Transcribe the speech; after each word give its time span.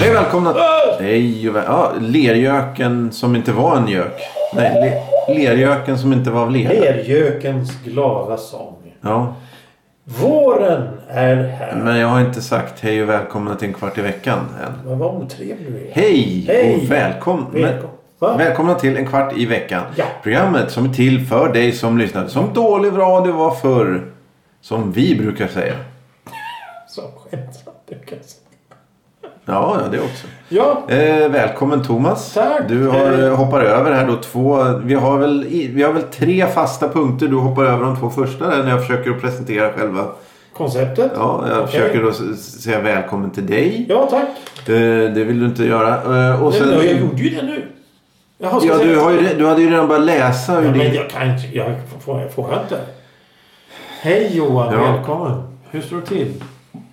Hej 0.00 0.14
välkomna! 0.14 0.54
Hej 1.00 1.48
och 1.48 1.56
väl... 1.56 1.64
ja, 1.66 1.92
lergöken 2.00 3.12
som 3.12 3.36
inte 3.36 3.52
var 3.52 3.76
en 3.76 3.88
gök. 3.88 4.20
Nej, 4.54 5.02
le... 5.28 5.34
lergöken 5.34 5.98
som 5.98 6.12
inte 6.12 6.30
var 6.30 6.42
av 6.42 6.50
lera. 6.50 6.72
Lergökens 6.72 7.82
glada 7.84 8.36
sång. 8.36 8.76
Ja, 9.00 9.34
Våren 10.08 10.88
är 11.08 11.36
här. 11.36 11.76
men 11.84 11.96
jag 11.96 12.08
har 12.08 12.20
inte 12.20 12.42
sagt 12.42 12.80
hej 12.80 13.02
och 13.02 13.08
välkomna 13.08 13.54
till 13.54 13.68
en 13.68 13.74
kvart 13.74 13.98
i 13.98 14.00
veckan 14.02 14.38
än. 14.38 14.72
Men 14.88 14.98
vad 14.98 15.14
otrevlig 15.22 15.72
du 15.72 15.88
är. 15.88 15.92
Hej, 15.92 16.44
Hej. 16.48 16.76
och 16.76 16.90
välkomna. 16.90 17.46
Välkom- 17.52 17.90
Va? 18.18 18.36
Välkomna 18.36 18.74
till 18.74 18.96
en 18.96 19.06
kvart 19.06 19.32
i 19.36 19.46
veckan. 19.46 19.82
Ja. 19.96 20.04
Programmet 20.22 20.70
som 20.70 20.84
är 20.84 20.88
till 20.94 21.26
för 21.26 21.52
dig 21.52 21.72
som 21.72 21.98
lyssnar. 21.98 22.26
Som 22.26 22.52
dålig 22.54 22.90
radio 22.98 23.32
var 23.32 23.50
förr. 23.50 24.04
Som 24.60 24.92
vi 24.92 25.16
brukar 25.18 25.46
säga. 25.48 25.74
Så 26.88 27.00
skämtsamt 27.02 27.76
du 27.88 27.94
kan 27.94 28.18
säga. 28.22 28.35
Ja, 29.46 29.76
det 29.90 29.98
också. 30.00 30.26
Ja, 30.48 30.82
Eh, 30.88 31.28
välkommen 31.28 31.82
Thomas. 31.84 32.32
Tack. 32.34 32.68
Du 32.68 32.86
har, 32.88 33.22
eh, 33.24 33.36
hoppar 33.36 33.60
över 33.60 33.92
här 33.92 34.06
då 34.06 34.16
två. 34.16 34.64
Vi 34.84 34.94
har, 34.94 35.18
väl, 35.18 35.46
vi 35.74 35.82
har 35.82 35.92
väl 35.92 36.02
tre 36.02 36.46
fasta 36.46 36.88
punkter. 36.88 37.26
Du 37.28 37.36
hoppar 37.36 37.64
över 37.64 37.84
de 37.84 37.96
två 37.96 38.10
första 38.10 38.48
där 38.50 38.62
när 38.62 38.70
jag 38.70 38.80
försöker 38.86 39.10
att 39.10 39.20
presentera 39.20 39.72
själva. 39.72 40.04
konceptet. 40.52 41.12
Ja, 41.16 41.44
jag 41.48 41.58
Okej. 41.58 41.66
försöker 41.80 42.02
då 42.02 42.12
säga 42.36 42.80
välkommen 42.80 43.30
till 43.30 43.46
dig. 43.46 43.86
Ja, 43.88 44.08
tack. 44.10 44.28
Eh, 44.68 44.74
det 45.14 45.24
vill 45.24 45.40
du 45.40 45.46
inte 45.46 45.64
göra. 45.64 45.94
Eh, 46.28 46.42
och 46.42 46.50
Nej, 46.50 46.60
sen, 46.60 46.68
men 46.68 46.86
jag 46.86 46.96
gjorde 47.00 47.22
ju 47.22 47.30
det 47.36 47.42
nu. 47.42 47.64
Jaha, 48.38 48.60
ja, 48.64 48.74
du, 48.82 48.96
har 48.98 49.10
ju, 49.12 49.18
du 49.38 49.46
hade 49.46 49.62
ju 49.62 49.70
redan 49.70 49.88
börjat 49.88 50.04
läsa 50.04 50.54
Ja, 50.54 50.60
men 50.60 50.72
din... 50.78 50.94
jag 50.94 51.10
kan 51.10 51.30
inte. 51.30 51.56
Jag 51.56 51.74
får, 52.04 52.20
jag 52.20 52.32
får 52.32 52.44
inte. 52.62 52.80
Hej 54.00 54.30
Johan, 54.36 54.72
Ja. 54.74 54.92
välkommen. 54.92 55.42
Hur 55.70 55.80
står 55.80 55.96
det 55.96 56.06
till? 56.06 56.32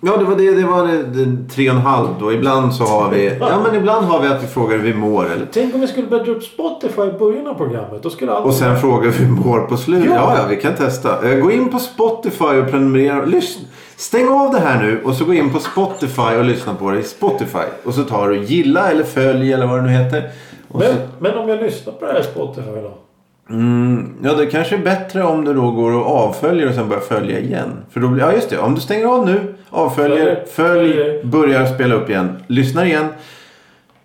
Ja, 0.06 0.16
det 0.16 0.24
var 0.24 0.36
det. 0.36 0.50
Det 0.50 0.64
var 0.64 0.86
det, 0.86 1.48
tre 1.54 1.70
och 1.70 1.76
en 1.76 1.82
halv 1.82 2.08
då. 2.20 2.32
Ibland 2.32 2.74
så 2.74 2.84
har 2.84 3.10
vi... 3.10 3.36
Ja, 3.40 3.60
men 3.66 3.74
ibland 3.74 4.06
har 4.06 4.20
vi 4.20 4.28
att 4.28 4.42
vi 4.42 4.46
frågar 4.46 4.76
hur 4.76 4.84
vi 4.84 4.94
mår. 4.94 5.24
Eller, 5.24 5.46
Tänk 5.52 5.74
om 5.74 5.80
vi 5.80 5.86
skulle 5.86 6.06
börja 6.06 6.24
dra 6.24 6.32
upp 6.32 6.42
Spotify 6.44 7.02
i 7.02 7.18
början 7.18 7.46
av 7.46 7.54
programmet. 7.54 8.02
Då 8.02 8.10
skulle 8.10 8.32
allt... 8.32 8.46
och 8.46 8.54
sen 8.54 8.80
frågar 8.80 9.10
vi 9.10 9.16
hur 9.18 9.24
vi 9.24 9.30
mår 9.30 9.60
på 9.60 9.76
slutet. 9.76 10.10
Ja. 10.10 10.14
Ja, 10.14 10.36
ja, 10.38 10.44
vi 10.48 10.56
kan 10.56 10.74
testa. 10.74 11.30
Eh, 11.30 11.38
Gå 11.38 11.50
in 11.50 11.68
på 11.70 11.78
Spotify 11.78 12.44
och 12.44 12.70
prenumerera. 12.70 13.24
Lyssna. 13.24 13.64
Stäng 13.96 14.28
av 14.28 14.52
det 14.52 14.60
här 14.60 14.82
nu 14.82 15.00
och 15.04 15.14
så 15.14 15.24
gå 15.24 15.34
in 15.34 15.52
på 15.52 15.58
Spotify 15.58 16.36
och 16.38 16.44
lyssna 16.44 16.74
på 16.74 16.90
det 16.90 16.98
i 16.98 17.02
Spotify. 17.02 17.64
Och 17.84 17.94
så 17.94 18.02
tar 18.02 18.28
du 18.28 18.44
gilla 18.44 18.90
eller 18.90 19.04
följ 19.04 19.52
eller 19.52 19.66
vad 19.66 19.78
det 19.78 19.82
nu 19.82 19.88
heter. 19.88 20.30
Men, 20.68 20.82
så, 20.82 20.94
men 21.18 21.38
om 21.38 21.48
jag 21.48 21.62
lyssnar 21.62 21.92
på 21.92 22.06
det 22.06 22.12
här 22.12 22.22
Spotify 22.22 22.70
då? 22.82 22.94
Mm, 23.50 24.14
ja, 24.22 24.32
det 24.34 24.46
kanske 24.46 24.74
är 24.76 24.82
bättre 24.82 25.22
om 25.22 25.44
du 25.44 25.54
då 25.54 25.70
går 25.70 25.92
och 25.92 26.06
avföljer 26.06 26.68
och 26.68 26.74
sen 26.74 26.88
börjar 26.88 27.02
följa 27.02 27.38
igen. 27.38 27.70
För 27.90 28.00
då 28.00 28.08
blir, 28.08 28.22
ja, 28.22 28.32
just 28.32 28.50
det. 28.50 28.58
Om 28.58 28.74
du 28.74 28.80
stänger 28.80 29.06
av 29.06 29.26
nu, 29.26 29.54
avföljer, 29.70 30.44
följ, 30.50 30.92
Följer. 30.92 31.24
börjar 31.24 31.66
spela 31.66 31.94
upp 31.94 32.10
igen, 32.10 32.42
lyssnar 32.46 32.84
igen. 32.84 33.06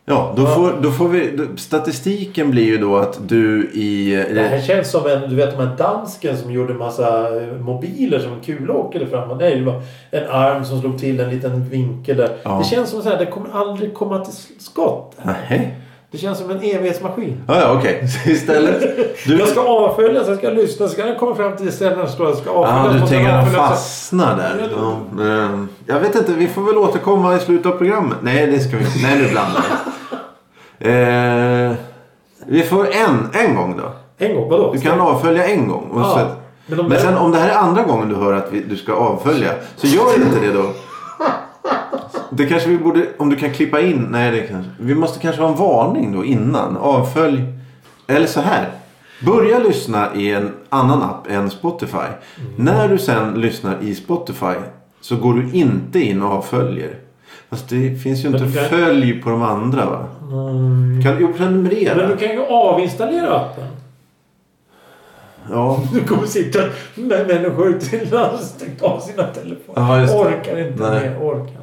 Ja, 0.09 0.33
då, 0.35 0.41
Ja. 0.43 0.55
Får, 0.55 0.73
då 0.81 0.91
får 0.91 1.07
vi... 1.09 1.31
Då, 1.37 1.43
statistiken 1.57 2.51
blir 2.51 2.63
ju 2.63 2.77
då 2.77 2.97
att 2.97 3.19
du 3.29 3.69
i... 3.73 4.25
Det 4.33 4.41
här 4.41 4.61
känns 4.61 4.91
som 4.91 5.07
en, 5.07 5.29
du 5.29 5.35
vet 5.35 5.57
de 5.57 5.67
här 5.67 5.75
dansken 5.77 6.37
som 6.37 6.51
gjorde 6.51 6.73
massa 6.73 7.37
eh, 7.41 7.53
mobiler 7.53 8.19
som 8.19 8.39
kula 8.45 8.73
åkade 8.73 9.07
fram. 9.07 9.37
Nej, 9.37 9.55
det 9.55 9.65
var 9.65 9.81
en 10.11 10.29
arm 10.29 10.65
som 10.65 10.81
slog 10.81 10.99
till 10.99 11.19
en 11.19 11.29
liten 11.29 11.69
vinkel 11.69 12.17
där. 12.17 12.29
Ja. 12.43 12.57
Det 12.63 12.75
känns 12.75 12.89
som 12.89 13.01
så 13.01 13.09
här, 13.09 13.17
det 13.17 13.25
kommer 13.25 13.49
aldrig 13.53 13.93
komma 13.93 14.25
till 14.25 14.33
skott. 14.59 15.15
Nej. 15.23 15.75
Det 16.11 16.17
känns 16.17 16.39
som 16.39 16.49
en 16.49 16.57
evighetsmaskin. 16.61 17.43
Ja, 17.47 17.59
ja 17.61 17.73
okej. 17.79 18.07
Så 18.07 18.29
istället... 18.35 18.79
Du, 19.25 19.39
Jag 19.39 19.47
ska 19.47 19.61
avfölja, 19.61 20.23
sen 20.23 20.37
ska 20.37 20.47
jag 20.47 20.55
lyssna, 20.55 20.87
sen 20.87 20.89
ska 20.89 21.07
jag 21.07 21.17
komma 21.19 21.35
fram 21.35 21.57
till 21.57 21.65
det 21.65 21.71
stället 21.71 21.97
jag 21.99 22.09
ska 22.09 22.23
ja, 22.45 22.51
avfölja. 22.51 22.93
du 22.97 23.01
och 23.03 23.09
sen 23.09 23.17
tänker 23.17 23.33
att 23.33 23.53
fastna 23.55 24.35
där. 24.35 24.69
Ja, 24.75 24.97
Ja, 25.25 25.49
jag 25.85 25.99
vet 25.99 26.15
inte, 26.15 26.31
vi 26.33 26.47
får 26.47 26.61
väl 26.61 26.77
återkomma 26.77 27.35
i 27.35 27.39
slutet 27.39 27.65
av 27.65 27.77
programmet. 27.77 28.17
Nej, 28.21 28.47
det 28.47 28.59
ska 28.59 28.77
vi 28.77 28.85
inte. 28.85 28.99
Nej, 29.03 29.17
nu 29.21 29.29
blandar 29.29 29.61
jag. 30.81 31.69
eh, 31.69 31.73
Vi 32.47 32.63
får 32.63 32.87
en, 32.91 33.29
en 33.33 33.55
gång 33.55 33.77
då. 33.77 33.91
En 34.25 34.35
gång, 34.35 34.49
vadå? 34.49 34.71
Du 34.73 34.79
kan 34.81 35.01
avfölja 35.01 35.47
en 35.47 35.67
gång. 35.67 35.91
Ja, 35.95 36.03
så, 36.03 36.19
men 36.75 36.85
men 36.87 36.99
sen 36.99 37.17
om 37.17 37.31
det 37.31 37.37
här 37.37 37.49
är 37.49 37.55
andra 37.55 37.83
gången 37.83 38.09
du 38.09 38.15
hör 38.15 38.33
att 38.33 38.47
vi, 38.51 38.59
du 38.69 38.75
ska 38.75 38.93
avfölja. 38.93 39.49
Så 39.75 39.87
gör 39.87 40.15
inte 40.15 40.39
det 40.39 40.53
då. 40.53 40.65
Det 42.31 42.45
kanske 42.45 42.69
vi 42.69 42.77
borde, 42.77 43.05
om 43.17 43.29
du 43.29 43.35
kan 43.35 43.51
klippa 43.53 43.81
in. 43.81 44.07
Nej, 44.11 44.31
det 44.31 44.39
kanske. 44.41 44.71
Vi 44.79 44.95
måste 44.95 45.19
kanske 45.19 45.41
ha 45.41 45.49
en 45.49 45.55
varning 45.57 46.11
då 46.15 46.25
innan. 46.25 46.77
Avfölj. 46.77 47.43
Eller 48.07 48.27
så 48.27 48.41
här. 48.41 48.69
Börja 49.25 49.59
lyssna 49.59 50.07
i 50.15 50.31
en 50.33 50.51
annan 50.69 51.01
app 51.03 51.27
än 51.31 51.49
Spotify. 51.49 51.97
Mm. 51.97 52.51
När 52.55 52.89
du 52.89 52.97
sen 52.97 53.33
lyssnar 53.41 53.77
i 53.81 53.95
Spotify 53.95 54.53
så 55.01 55.15
går 55.15 55.33
du 55.33 55.51
inte 55.53 55.99
in 55.99 56.21
och 56.21 56.31
avföljer. 56.33 56.95
Fast 57.49 57.69
det 57.69 57.95
finns 58.03 58.23
ju 58.23 58.27
inte 58.27 58.39
kan- 58.39 58.49
följ 58.69 59.21
på 59.21 59.29
de 59.29 59.41
andra 59.43 59.85
va? 59.85 60.05
Mm. 60.31 61.01
Kan 61.03 61.15
du 61.15 61.33
prenumerera? 61.33 61.95
Men 61.95 62.09
du 62.09 62.17
kan 62.17 62.29
ju 62.35 62.41
avinstallera 62.45 63.35
appen. 63.35 63.63
Ja. 65.51 65.79
Du 65.93 66.03
kommer 66.03 66.27
sitta 66.27 66.59
med 66.95 67.27
människor 67.27 67.79
till 67.79 68.07
stängt 68.41 68.81
av 68.81 68.99
sina 68.99 69.23
telefoner. 69.23 70.05
Det. 70.07 70.13
orkar 70.13 70.67
inte 70.67 70.83
Nej. 70.91 71.09
mer. 71.09 71.17
Orkar 71.21 71.41
inte. 71.41 71.59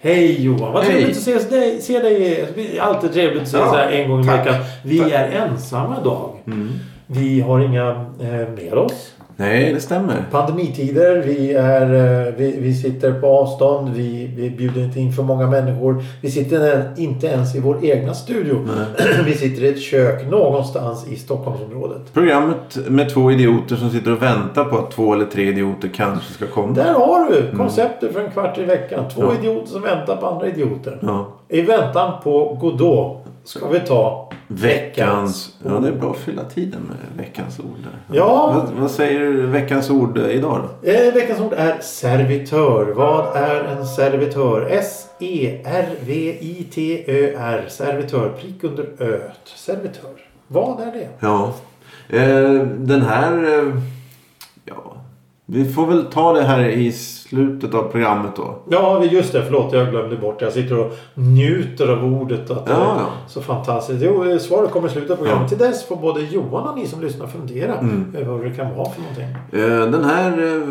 Hej 0.00 0.42
Johan! 0.42 0.72
Vad 0.72 0.84
trevligt 0.84 1.16
att 1.16 1.22
se 1.22 1.38
dig. 1.38 1.80
Se 1.82 1.98
dig. 1.98 2.46
Det 2.54 2.78
är 2.78 2.82
alltid 2.82 3.12
trevligt 3.12 3.42
att 3.42 3.48
se 3.48 3.56
Ja, 3.56 3.72
här 3.72 3.90
en 3.90 4.10
gång 4.10 4.20
i 4.20 4.26
veckan. 4.26 4.54
Vi 4.84 4.98
Tack. 4.98 5.12
är 5.12 5.28
ensamma 5.30 5.96
idag. 6.00 6.30
Mm. 6.46 6.72
Vi 7.06 7.40
har 7.40 7.60
inga 7.60 7.90
eh, 8.20 8.48
med 8.54 8.74
oss. 8.74 9.13
Nej, 9.36 9.72
det 9.72 9.80
stämmer. 9.80 10.24
Pandemitider. 10.30 11.16
Vi, 11.26 11.52
är, 11.52 11.94
eh, 12.26 12.32
vi, 12.36 12.56
vi 12.60 12.74
sitter 12.74 13.20
på 13.20 13.26
avstånd. 13.26 13.90
Vi, 13.94 14.30
vi 14.36 14.50
bjuder 14.50 14.84
inte 14.84 15.00
in 15.00 15.12
för 15.12 15.22
många 15.22 15.46
människor. 15.46 16.04
Vi 16.20 16.30
sitter 16.30 16.92
inte 16.96 17.26
ens 17.26 17.54
i 17.54 17.60
vår 17.60 17.84
egna 17.84 18.14
studio. 18.14 18.68
Vi 19.26 19.34
sitter 19.34 19.64
i 19.64 19.68
ett 19.68 19.80
kök 19.80 20.30
någonstans 20.30 21.06
i 21.08 21.16
Stockholmsområdet. 21.16 22.12
Programmet 22.12 22.78
med 22.88 23.14
två 23.14 23.30
idioter 23.32 23.76
som 23.76 23.90
sitter 23.90 24.12
och 24.12 24.22
väntar 24.22 24.64
på 24.64 24.78
att 24.78 24.90
två 24.90 25.12
eller 25.14 25.24
tre 25.26 25.48
idioter 25.48 25.88
kanske 25.94 26.32
ska 26.32 26.46
komma. 26.46 26.72
Där 26.74 26.92
har 26.94 27.30
du 27.30 27.56
konceptet 27.56 28.12
för 28.12 28.20
en 28.20 28.30
kvart 28.30 28.58
i 28.58 28.62
veckan. 28.62 29.04
Två 29.14 29.22
Ja. 29.22 29.34
idioter 29.40 29.66
som 29.70 29.82
väntar 29.82 30.16
på 30.16 30.26
andra 30.26 30.46
idioter. 30.48 30.98
Ja. 31.02 31.26
I 31.48 31.60
väntan 31.60 32.12
på 32.24 32.58
Godot 32.60 33.23
ska 33.44 33.68
vi 33.68 33.80
ta 33.80 34.30
Veckans... 34.48 35.56
Ja, 35.64 35.70
det 35.70 35.88
är 35.88 35.92
bra 35.92 36.10
att 36.10 36.16
fylla 36.16 36.44
tiden 36.44 36.80
med 36.82 36.96
veckans 37.24 37.58
ord. 37.58 37.78
Där. 37.82 38.16
Ja. 38.18 38.52
Vad, 38.52 38.80
vad 38.80 38.90
säger 38.90 39.30
veckans 39.32 39.90
ord 39.90 40.18
idag 40.18 40.62
då? 40.62 40.68
Eh, 40.90 41.14
veckans 41.14 41.40
ord 41.40 41.52
är 41.52 41.80
servitör. 41.80 42.92
Vad 42.96 43.36
är 43.36 43.64
en 43.64 43.86
servitör? 43.86 44.66
S-E-R-V-I-T-Ö-R. 44.70 45.64
Servitör. 47.68 48.28
Prick 48.28 48.64
under 48.64 49.02
öt. 49.02 49.48
Servitör. 49.56 50.10
Vad 50.46 50.80
är 50.80 50.92
det? 50.92 51.08
Ja. 51.20 51.52
Eh, 52.08 52.52
den 52.66 53.02
här... 53.02 53.58
Eh, 53.58 53.74
ja. 54.64 54.96
Vi 55.46 55.72
får 55.72 55.86
väl 55.86 56.04
ta 56.04 56.32
det 56.32 56.42
här 56.42 56.64
i 56.68 56.92
slutet 56.92 57.74
av 57.74 57.82
programmet 57.82 58.30
då. 58.36 58.58
Ja, 58.70 59.04
just 59.04 59.32
det. 59.32 59.42
Förlåt, 59.44 59.72
jag 59.72 59.90
glömde 59.90 60.16
bort 60.16 60.38
det. 60.38 60.44
Jag 60.44 60.52
sitter 60.54 60.78
och 60.78 60.92
njuter 61.14 61.88
av 61.88 62.04
ordet. 62.04 62.50
Att 62.50 62.62
Ja, 62.68 62.74
ja. 62.98 63.06
Så 63.28 63.40
fantastiskt. 63.42 64.02
Jo, 64.04 64.38
svaret 64.38 64.70
kommer 64.70 64.88
i 64.88 64.90
slutet 64.90 65.10
av 65.10 65.16
programmet. 65.16 65.42
Ja. 65.42 65.48
Till 65.58 65.66
dess 65.66 65.86
får 65.88 65.96
både 65.96 66.20
Johan 66.20 66.68
och 66.68 66.78
ni 66.78 66.86
som 66.86 67.00
lyssnar 67.00 67.26
fundera 67.26 67.74
Mm. 67.74 68.14
över 68.18 68.32
vad 68.32 68.44
det 68.44 68.50
kan 68.50 68.76
vara 68.76 68.90
för 68.90 69.00
någonting. 69.00 69.24
Eh, 69.52 69.90
den 70.00 70.04
här... 70.04 70.30
Eh, 70.42 70.68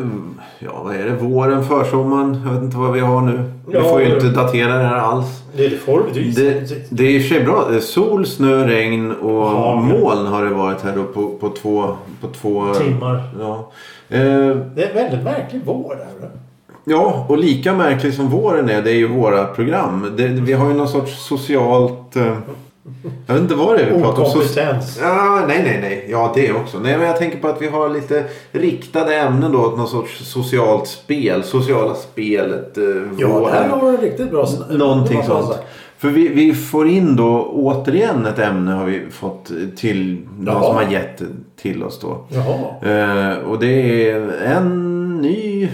ja, 0.59 0.81
vad 0.83 0.95
är 0.95 1.05
det? 1.05 1.15
Våren, 1.15 1.63
försommaren. 1.63 2.41
Jag 2.45 2.53
vet 2.53 2.63
inte 2.63 2.77
vad 2.77 2.91
vi 2.91 2.99
har 2.99 3.21
nu. 3.21 3.51
Vi 3.67 3.79
får 3.81 4.01
ju 4.01 4.13
inte 4.15 4.29
datera 4.29 4.77
det 4.77 4.83
här 4.83 4.97
alls. 4.97 5.42
Det 5.55 5.65
är 5.65 5.69
det 5.69 5.77
får 5.77 6.03
du. 6.13 6.21
Det, 6.31 6.73
det 6.89 7.03
är 7.03 7.09
i 7.09 7.17
och 7.17 7.21
för 7.21 7.29
sig 7.29 7.43
bra. 7.43 7.79
Sol, 7.81 8.25
snö, 8.25 8.67
regn 8.67 9.11
och 9.11 9.45
Hagel. 9.45 9.99
moln 9.99 10.25
har 10.27 10.43
det 10.45 10.49
varit 10.53 10.81
här 10.81 10.95
då 10.95 11.03
på, 11.03 11.29
på 11.39 11.49
två... 11.49 11.95
På 12.21 12.27
två 12.27 12.73
Timmar. 12.73 13.21
Ja. 13.39 13.71
Eh, 14.09 14.19
Det 14.75 14.83
är 14.83 14.89
en 14.89 14.95
väldigt 14.95 15.23
märklig 15.23 15.61
vår 15.65 15.95
där. 15.95 16.29
ja, 16.83 17.25
och 17.29 17.37
lika 17.37 17.73
märkligt 17.73 18.15
som 18.15 18.27
våren 18.29 18.69
är, 18.69 18.81
det 18.81 18.91
är 18.91 18.95
ju 18.95 19.07
våra 19.07 19.45
program. 19.45 20.13
Det, 20.17 20.27
vi 20.27 20.53
har 20.53 20.67
ju 20.67 20.73
någon 20.73 20.87
sorts 20.87 21.25
socialt... 21.27 22.15
Eh, 22.15 22.37
jag 23.27 23.33
vet 23.33 23.41
inte 23.43 23.55
vad 23.55 23.77
det 23.77 23.81
är 23.83 23.91
vi 23.93 24.01
pratar 24.01 24.23
om. 24.23 24.29
Okompetens. 24.29 24.99
Ja, 25.01 25.43
nej, 25.47 25.61
nej, 25.63 25.77
nej. 25.81 26.07
Ja, 26.09 26.31
det 26.35 26.51
också. 26.53 26.79
Nej, 26.79 26.97
men 26.97 27.07
jag 27.07 27.17
tänker 27.17 27.39
på 27.39 27.47
att 27.47 27.61
vi 27.61 27.67
har 27.67 27.89
lite 27.89 28.23
riktade 28.51 29.15
ämnen 29.15 29.51
då. 29.51 29.57
Någon 29.61 29.87
sorts 29.87 30.25
socialt 30.31 30.87
spel. 30.87 31.43
Sociala 31.43 31.95
spelet. 31.95 32.77
Eh, 32.77 32.83
Ja, 33.17 33.27
våren. 33.27 33.43
det 33.43 33.51
här 33.59 33.81
var 33.81 33.89
en 33.89 33.97
riktigt 33.97 34.31
bra. 34.31 34.47
Någonting 34.71 35.17
bra 35.17 35.41
sånt. 35.41 35.55
För 35.97 36.09
vi, 36.09 36.27
vi 36.27 36.53
får 36.53 36.87
in 36.87 37.15
då 37.15 37.49
återigen 37.53 38.25
ett 38.25 38.39
ämne 38.39 38.71
har 38.71 38.85
vi 38.85 39.01
fått 39.11 39.51
till 39.75 40.17
någon 40.39 40.55
Ja. 40.55 40.63
som 40.63 40.75
har 40.75 40.83
gett 40.91 41.21
till 41.61 41.83
oss 41.83 41.99
då. 41.99 42.25
Jaha. 42.29 42.91
Eh, 42.93 43.37
och 43.37 43.59
det 43.59 44.09
är 44.09 44.31
en 44.45 45.17
ny 45.21 45.69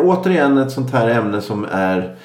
återigen 0.00 0.58
ett 0.58 0.70
sånt 0.70 0.92
här 0.92 1.08
ämne 1.08 1.40
som 1.40 1.66
är 1.72 2.16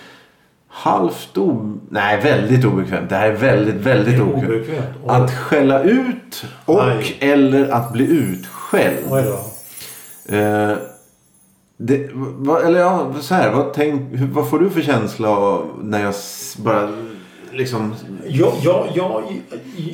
halvt 0.74 1.38
o... 1.38 1.78
Nej, 1.90 2.22
väldigt 2.22 2.66
obekvämt. 2.66 3.10
Det 3.10 3.16
här 3.16 3.28
är 3.28 3.36
väldigt, 3.36 3.76
väldigt 3.76 4.14
är 4.16 4.22
obekvämt. 4.22 4.50
obekvämt. 4.54 4.88
Att 5.08 5.32
skälla 5.32 5.84
ut 5.84 6.46
och 6.66 6.84
Aj. 6.84 7.18
eller 7.20 7.70
att 7.70 7.94
bli 7.94 8.06
utskälld. 8.06 8.98
Oj 9.10 9.24
då. 9.26 10.36
Eh, 10.36 10.78
det, 11.78 12.10
vad, 12.14 12.66
eller 12.66 12.80
ja, 12.80 13.14
så 13.20 13.36
här, 13.36 13.52
vad, 13.52 13.74
tänk, 13.74 14.02
vad 14.34 14.50
får 14.50 14.60
du 14.60 14.70
för 14.70 14.82
känsla 14.82 15.30
av 15.30 15.66
när 15.84 16.04
jag 16.04 16.14
bara 16.58 16.90
liksom... 17.52 17.94
Ja, 18.28 18.54
ja, 18.62 18.86
ja, 18.96 19.24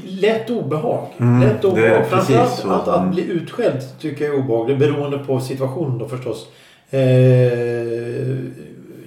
lätt 0.08 0.50
obehag. 0.50 1.08
Mm, 1.18 1.42
lätt 1.50 1.66
obehag. 1.66 2.10
precis 2.10 2.28
Framförallt 2.36 2.60
så. 2.60 2.70
att, 2.72 2.88
att 2.88 3.00
Mm. 3.02 3.12
bli 3.12 3.24
utskälld 3.24 3.82
tycker 4.00 4.26
jag 4.26 4.36
är 4.36 4.40
obehagligt. 4.40 4.80
Beroende 4.80 5.18
på 5.18 5.40
situationen 5.40 5.98
då 5.98 6.08
förstås. 6.08 6.48
Eh, 6.90 7.00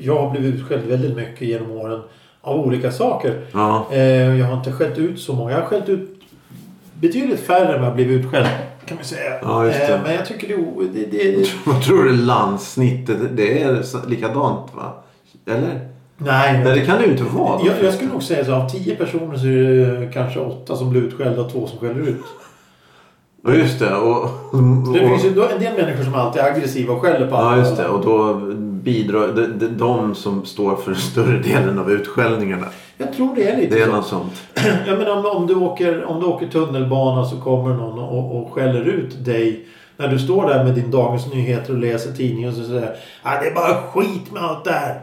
jag 0.00 0.19
har 0.23 0.31
blivit 0.31 0.55
utskälld 0.55 0.82
väldigt 0.85 1.17
mycket 1.17 1.49
genom 1.49 1.70
åren. 1.70 2.00
Av 2.43 2.56
olika 2.61 2.93
saker. 2.93 3.41
Ja, 3.52 3.87
Eh, 3.93 4.38
jag 4.38 4.47
har 4.47 4.56
inte 4.56 4.73
skällt 4.73 4.99
ut 4.99 5.20
så 5.20 5.32
många. 5.35 5.50
Jag 5.50 5.58
har 5.58 5.67
skällt 5.67 5.88
ut 5.88 6.20
betydligt 6.94 7.41
färre 7.41 7.76
än 7.76 7.85
jag 7.85 7.94
blivit 7.94 8.25
utskälld. 8.25 8.47
Kan 8.87 8.97
man 8.97 9.05
säga. 9.05 9.32
Ja. 9.43 9.67
Eh, 9.69 10.00
men 10.05 10.14
jag 10.14 10.26
tycker 10.26 10.49
det, 10.49 10.55
är 10.55 11.06
det, 11.11 11.32
det, 11.37 11.49
vad 11.67 11.82
tror 11.82 12.05
du 12.05 12.12
landsnittet? 12.17 13.17
Det 13.37 13.62
är 13.62 14.08
likadant 14.08 14.70
va? 14.75 14.93
Eller? 15.47 15.88
Nej. 16.17 16.61
Nej, 16.64 16.75
det 16.75 16.81
kan 16.87 16.99
det 16.99 17.05
ju 17.05 17.11
inte 17.11 17.25
vara. 17.25 17.61
Jag, 17.67 17.75
jag 17.85 17.94
skulle 17.94 18.11
nog 18.12 18.23
säga 18.23 18.44
så 18.44 18.55
av 18.55 18.69
tio 18.69 18.96
personer 18.96 19.37
så 19.37 19.46
är 19.46 20.00
det 20.00 20.11
kanske 20.12 20.41
åtta 20.41 20.76
som 20.76 20.91
blir 20.91 21.03
utskällda 21.03 21.43
och 21.43 21.53
två 21.53 21.67
som 21.67 21.79
skäller 21.79 22.00
ut. 22.00 22.17
Ja, 23.44 23.55
just 23.55 23.79
det. 23.79 23.94
Och, 23.94 24.23
och, 24.25 24.62
Det 24.94 25.08
finns 25.08 25.25
ju 25.25 25.29
en 25.29 25.61
del 25.61 25.76
människor 25.85 26.05
som 26.05 26.14
alltid 26.14 26.43
är 26.43 26.50
aggressiva 26.53 26.94
och 26.94 27.03
skäller 27.03 27.26
på 27.26 27.35
Ja, 27.35 27.38
andra. 27.41 27.58
just 27.58 27.76
det. 27.76 27.88
Och 27.88 28.05
då 28.05 28.41
bidrar 28.82 29.29
de, 29.29 29.47
de, 29.59 29.67
de 29.67 30.15
som 30.15 30.44
står 30.44 30.77
för 30.77 30.94
större 30.94 31.38
delen 31.38 31.79
av 31.79 31.93
utskällningarna. 31.93 32.67
Jag 32.97 33.12
tror 33.12 33.35
det 33.35 33.49
är 33.49 33.56
lite 33.56 33.75
Det 33.75 33.82
är 33.82 33.87
så. 33.87 33.93
något 33.93 34.06
sånt. 34.06 34.43
Jag 34.87 34.99
menar 34.99 35.17
om, 35.17 35.27
om, 35.27 35.47
du 35.47 35.55
åker, 35.55 36.05
om 36.05 36.21
du 36.21 36.27
åker 36.27 36.49
tunnelbana 36.49 37.25
så 37.25 37.37
kommer 37.37 37.75
någon 37.75 37.99
och, 37.99 38.37
och 38.37 38.53
skäller 38.53 38.81
ut 38.85 39.25
dig. 39.25 39.67
När 39.97 40.09
du 40.09 40.19
står 40.19 40.49
där 40.49 40.65
med 40.65 40.75
din 40.75 40.91
Dagens 40.91 41.32
Nyheter 41.35 41.73
och 41.73 41.79
läser 41.79 42.12
tidningen 42.12 42.50
och 42.50 42.56
så 42.56 42.65
säger 42.65 42.97
ah, 43.23 43.41
det 43.41 43.47
är 43.47 43.55
bara 43.55 43.75
skit 43.82 44.32
med 44.32 44.43
allt 44.43 44.65
det 44.65 44.73
här. 44.73 45.00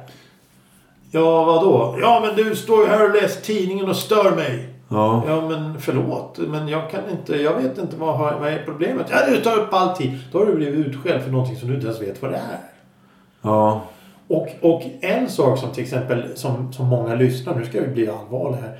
Ja, 1.12 1.44
vadå? 1.44 1.98
Ja, 2.02 2.22
men 2.26 2.46
du 2.46 2.56
står 2.56 2.84
ju 2.84 2.88
här 2.90 3.10
och 3.10 3.22
läser 3.22 3.42
tidningen 3.42 3.90
och 3.90 3.96
stör 3.96 4.32
mig. 4.36 4.70
Ja. 4.90 5.24
Ja, 5.28 5.50
men 5.50 5.82
förlåt. 5.82 6.38
Men 6.38 6.68
jag 6.68 6.92
kan 6.92 7.02
inte. 7.12 7.36
Jag 7.42 7.62
vet 7.62 7.78
inte 7.78 7.96
vad, 7.96 8.20
vad 8.20 8.50
är 8.50 8.62
problemet. 8.66 9.08
Ja, 9.10 9.18
du 9.30 9.42
tar 9.42 9.58
upp 9.58 9.74
all 9.74 9.96
tid. 9.96 10.20
Då 10.32 10.38
har 10.40 10.46
du 10.46 10.56
blivit 10.56 10.88
utskälld 10.88 11.24
för 11.24 11.32
någonting 11.32 11.56
som 11.58 11.68
du 11.68 11.76
inte 11.76 11.88
ens 11.88 12.02
vet 12.02 12.22
vad 12.22 12.32
det 12.32 12.38
är. 12.38 12.58
Ja. 13.48 13.82
Och, 14.28 14.48
och 14.62 14.84
en 15.02 15.30
sak 15.30 15.60
som 15.60 15.72
till 15.72 15.84
exempel 15.84 16.24
som, 16.36 16.74
som 16.74 16.88
många 16.88 17.16
lyssnar, 17.16 17.56
nu 17.56 17.66
ska 17.66 17.82
vi 17.82 17.88
bli 17.88 18.10
allvarliga 18.10 18.62
här. 18.62 18.80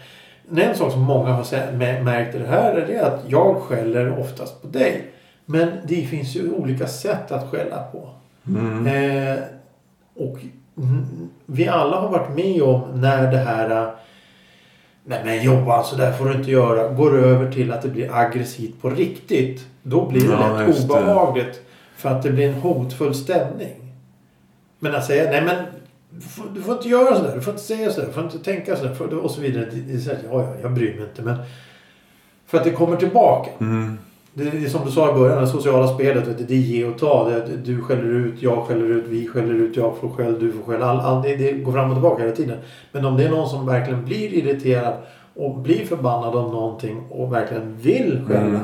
En 0.70 0.76
sak 0.76 0.92
som 0.92 1.02
många 1.02 1.32
har 1.32 1.72
märkt 2.04 2.36
i 2.36 2.40
det 2.40 2.48
här 2.48 2.74
är 2.74 2.88
det 2.88 3.00
att 3.00 3.24
jag 3.28 3.56
skäller 3.56 4.20
oftast 4.20 4.62
på 4.62 4.68
dig. 4.68 5.12
Men 5.46 5.72
det 5.84 6.02
finns 6.02 6.36
ju 6.36 6.52
olika 6.52 6.88
sätt 6.88 7.32
att 7.32 7.52
skälla 7.52 7.84
på. 7.84 8.10
Mm. 8.48 8.88
Eh, 8.88 9.38
och 10.16 10.38
vi 11.46 11.68
alla 11.68 12.00
har 12.00 12.10
varit 12.10 12.36
med 12.36 12.62
om 12.62 12.82
när 13.02 13.32
det 13.32 13.38
här 13.38 13.70
eh, 13.70 13.90
Nej 15.10 15.22
men 15.26 15.44
Johan, 15.44 15.84
så 15.84 15.96
där 15.96 16.12
får 16.12 16.26
du 16.26 16.34
inte 16.34 16.52
göra. 16.52 16.94
Går 16.94 17.18
över 17.18 17.52
till 17.52 17.72
att 17.72 17.82
det 17.82 17.88
blir 17.88 18.16
aggressivt 18.16 18.82
på 18.82 18.90
riktigt. 18.90 19.66
Då 19.84 20.06
blir 20.06 20.22
det 20.22 20.34
Ja, 20.34 20.60
lätt 20.60 20.84
obehagligt. 20.84 21.62
För 21.96 22.10
att 22.10 22.24
det 22.24 22.30
blir 22.30 22.48
en 22.48 22.54
hotfull 22.54 23.16
stämning. 23.16 23.87
Men 24.80 24.96
att 24.96 25.06
säga 25.06 25.32
nej 25.32 25.42
men 25.42 25.56
du 26.10 26.22
får, 26.22 26.46
du 26.56 26.62
får 26.62 26.74
inte 26.74 26.90
göra 26.90 27.16
sådär. 27.16 27.36
Du 27.36 27.42
får 27.42 27.54
inte 27.54 27.64
säga 27.64 27.92
sådär. 27.92 28.08
Du 28.08 28.14
får 28.14 28.24
inte 28.24 28.40
tänka 28.40 28.76
sådär. 28.76 29.18
Och 29.24 29.32
så 29.32 29.42
vidare. 29.42 29.68
Det, 29.72 29.94
är 29.94 29.98
så 29.98 30.10
här, 30.10 30.20
ja, 30.32 30.42
ja, 30.42 30.54
jag 30.62 30.74
bryr 30.74 30.96
mig 30.96 31.04
inte. 31.04 31.22
Men 31.22 31.36
för 32.46 32.58
att 32.58 32.64
det 32.64 32.72
kommer 32.72 32.98
tillbaka. 32.98 33.50
Mm. 33.60 33.98
Det 34.34 34.44
är 34.44 34.70
som 34.70 34.86
du 34.86 34.92
sa 34.92 35.12
i 35.12 35.14
början, 35.14 35.42
det 35.42 35.48
sociala 35.48 35.88
spelet. 35.88 36.28
Vet 36.28 36.38
du, 36.38 36.44
det 36.44 36.54
är 36.54 36.58
ge 36.58 36.86
och 36.86 37.00
ta. 37.00 37.30
Det 37.30 37.36
är, 37.36 37.58
du 37.66 37.82
skäller 37.82 38.14
ut, 38.14 38.42
jag 38.42 38.64
skäller 38.64 38.86
ut, 38.86 39.06
vi 39.08 39.28
skäller 39.28 39.54
ut, 39.54 39.78
jag 39.78 39.98
får 39.98 40.10
skäll, 40.10 40.40
du 40.40 40.52
får 40.52 40.64
skäll. 40.64 40.82
All, 40.82 41.00
all, 41.00 41.22
det, 41.22 41.36
det 41.36 41.52
går 41.52 41.72
fram 41.72 41.90
och 41.90 41.96
tillbaka 41.96 42.24
hela 42.24 42.36
tiden. 42.36 42.58
Men 42.92 43.06
om 43.06 43.18
det 43.18 43.24
är 43.24 43.30
någon 43.30 43.50
som 43.50 43.66
verkligen 43.66 44.06
blir 44.06 44.34
irriterad 44.34 44.94
och 45.36 45.56
blir 45.56 45.86
förbannad 45.86 46.36
av 46.36 46.52
någonting 46.52 47.04
och 47.10 47.34
verkligen 47.34 47.78
vill 47.78 48.22
skälla. 48.28 48.40
Mm. 48.40 48.62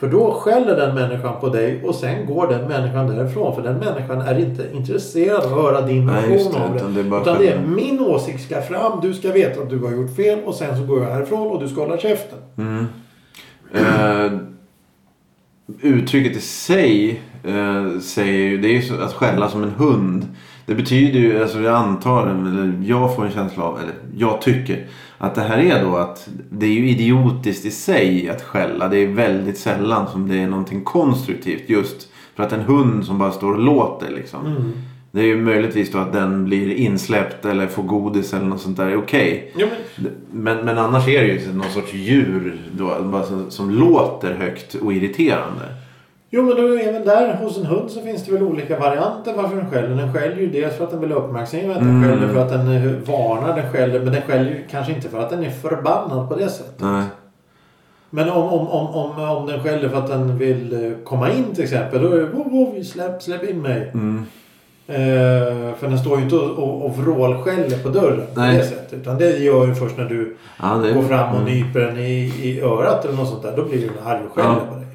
För 0.00 0.08
då 0.08 0.32
skäller 0.32 0.76
den 0.76 0.94
människan 0.94 1.40
på 1.40 1.48
dig 1.48 1.82
och 1.84 1.94
sen 1.94 2.26
går 2.26 2.46
den 2.46 2.68
människan 2.68 3.06
därifrån. 3.06 3.54
För 3.54 3.62
den 3.62 3.78
människan 3.78 4.20
är 4.20 4.38
inte 4.38 4.66
intresserad 4.72 5.36
av 5.36 5.44
att 5.44 5.64
höra 5.64 5.80
din 5.80 6.06
version 6.06 6.54
av 6.54 6.70
det. 6.72 6.76
utan 6.76 6.94
det 6.94 7.00
är 7.00 7.22
utan 7.22 7.38
det 7.38 7.48
är 7.48 7.60
min 7.60 8.00
åsikt 8.00 8.44
ska 8.44 8.62
fram. 8.62 9.00
Du 9.00 9.14
ska 9.14 9.32
veta 9.32 9.60
att 9.60 9.70
du 9.70 9.78
har 9.78 9.92
gjort 9.92 10.16
fel 10.16 10.38
och 10.44 10.54
sen 10.54 10.76
så 10.76 10.84
går 10.84 11.02
jag 11.02 11.10
härifrån 11.10 11.48
och 11.48 11.60
du 11.60 11.68
ska 11.68 11.80
hålla 11.80 11.98
käften. 11.98 12.38
Mm. 12.56 12.86
Eh, 13.72 14.32
uttrycket 15.80 16.36
i 16.36 16.40
sig 16.40 17.22
eh, 17.44 18.00
säger 18.00 18.32
ju, 18.32 18.58
det 18.58 18.68
är 18.68 18.82
ju 18.82 19.02
att 19.02 19.12
skälla 19.12 19.48
som 19.48 19.62
en 19.62 19.70
hund. 19.70 20.26
Det 20.70 20.76
betyder 20.76 21.20
ju, 21.20 21.42
alltså 21.42 21.60
jag 21.60 21.74
antar, 21.74 22.26
eller 22.26 22.82
jag 22.84 23.16
får 23.16 23.24
en 23.24 23.32
känsla 23.32 23.64
av, 23.64 23.78
eller 23.80 23.94
jag 24.16 24.42
tycker 24.42 24.86
att 25.18 25.34
det 25.34 25.40
här 25.40 25.58
är 25.58 25.84
då 25.84 25.96
att 25.96 26.28
det 26.50 26.66
är 26.66 26.70
ju 26.70 26.88
idiotiskt 26.88 27.66
i 27.66 27.70
sig 27.70 28.30
att 28.30 28.42
skälla. 28.42 28.88
Det 28.88 28.98
är 28.98 29.06
väldigt 29.06 29.58
sällan 29.58 30.08
som 30.08 30.28
det 30.28 30.36
är 30.36 30.46
någonting 30.46 30.84
konstruktivt 30.84 31.68
just 31.68 32.08
för 32.34 32.42
att 32.42 32.52
en 32.52 32.60
hund 32.60 33.04
som 33.04 33.18
bara 33.18 33.32
står 33.32 33.52
och 33.52 33.58
låter 33.58 34.10
liksom. 34.10 34.46
Mm. 34.46 34.72
Det 35.10 35.20
är 35.20 35.24
ju 35.24 35.36
möjligtvis 35.36 35.92
då 35.92 35.98
att 35.98 36.12
den 36.12 36.44
blir 36.44 36.74
insläppt 36.74 37.44
eller 37.44 37.66
får 37.66 37.82
godis 37.82 38.34
eller 38.34 38.46
något 38.46 38.60
sånt 38.60 38.76
där. 38.76 38.96
Okej. 38.96 39.52
Ja, 39.56 39.66
men, 39.96 40.12
Men, 40.32 40.64
men 40.64 40.78
annars 40.78 41.08
är 41.08 41.22
det 41.22 41.28
ju 41.28 41.52
någon 41.52 41.70
sorts 41.70 41.94
djur 41.94 42.60
då, 42.72 43.22
som 43.48 43.70
låter 43.70 44.34
högt 44.34 44.74
och 44.74 44.92
irriterande. 44.92 45.64
Jo 46.32 46.42
men 46.42 46.56
då 46.56 46.74
även 46.78 47.04
där 47.04 47.34
hos 47.34 47.58
en 47.58 47.64
hund 47.66 47.90
så 47.90 48.00
finns 48.00 48.24
det 48.24 48.32
väl 48.32 48.42
olika 48.42 48.78
varianter 48.78 49.32
varför 49.36 49.56
den 49.56 49.70
skäller. 49.70 49.88
Den 49.88 50.12
skäller 50.14 50.36
ju 50.36 50.50
dels 50.50 50.74
för 50.76 50.84
att 50.84 50.90
den 50.90 51.00
vill 51.00 51.12
uppmärksamhet. 51.12 51.78
Den 51.78 51.88
Mm. 51.88 52.10
skäller 52.10 52.32
för 52.32 52.40
att 52.40 52.48
den 52.48 52.68
eh, 52.76 52.92
varnar. 52.92 53.56
Den 53.56 53.72
skäller. 53.72 54.00
Men 54.00 54.12
den 54.12 54.22
skäller 54.22 54.64
kanske 54.70 54.92
inte 54.92 55.08
för 55.08 55.20
att 55.20 55.30
den 55.30 55.44
är 55.44 55.50
förbannad 55.50 56.28
på 56.28 56.34
det 56.36 56.48
sättet. 56.48 56.74
Nej. 56.78 57.04
Men 58.10 58.30
om, 58.30 58.42
om, 58.48 58.68
om, 58.68 58.86
om, 58.94 59.28
om 59.36 59.46
den 59.46 59.62
skäller 59.62 59.88
för 59.88 59.96
att 59.98 60.08
den 60.08 60.38
vill 60.38 60.84
eh, 60.84 60.92
komma 61.04 61.32
in 61.32 61.44
till 61.54 61.64
exempel. 61.64 62.02
Då 62.02 62.12
är 62.12 62.16
det 62.20 62.26
wow, 62.26 62.50
wow, 62.50 62.82
släpp, 62.82 63.22
släpp 63.22 63.44
in 63.50 63.62
mig. 63.62 63.90
Mm. 63.94 64.24
Eh, 64.86 65.74
för 65.78 65.88
den 65.88 65.98
står 65.98 66.16
ju 66.18 66.24
inte 66.24 66.36
och, 66.36 66.58
och, 66.58 66.84
och 66.86 66.96
vrålskäller 66.96 67.78
på 67.82 67.88
dörren 67.88 68.22
på 68.34 68.40
Nej. 68.40 68.56
det 68.56 68.64
sättet. 68.64 68.92
Utan 68.92 69.18
det 69.18 69.38
gör 69.38 69.66
ju 69.66 69.74
först 69.74 69.96
när 69.98 70.04
du 70.04 70.36
Ja, 70.62 70.74
går 70.94 71.02
fram 71.02 71.34
och 71.34 71.40
mm. 71.40 71.44
nyper 71.54 71.80
den 71.80 71.98
i, 71.98 72.32
i 72.42 72.60
örat 72.60 73.04
eller 73.04 73.16
något 73.16 73.28
sånt 73.28 73.42
där. 73.42 73.56
Då 73.56 73.64
blir 73.64 73.78
den 73.80 74.06
arg 74.06 74.20
och 74.28 74.34
skäller 74.34 74.48
Ja. 74.48 74.56
på 74.72 74.74
dig. 74.74 74.86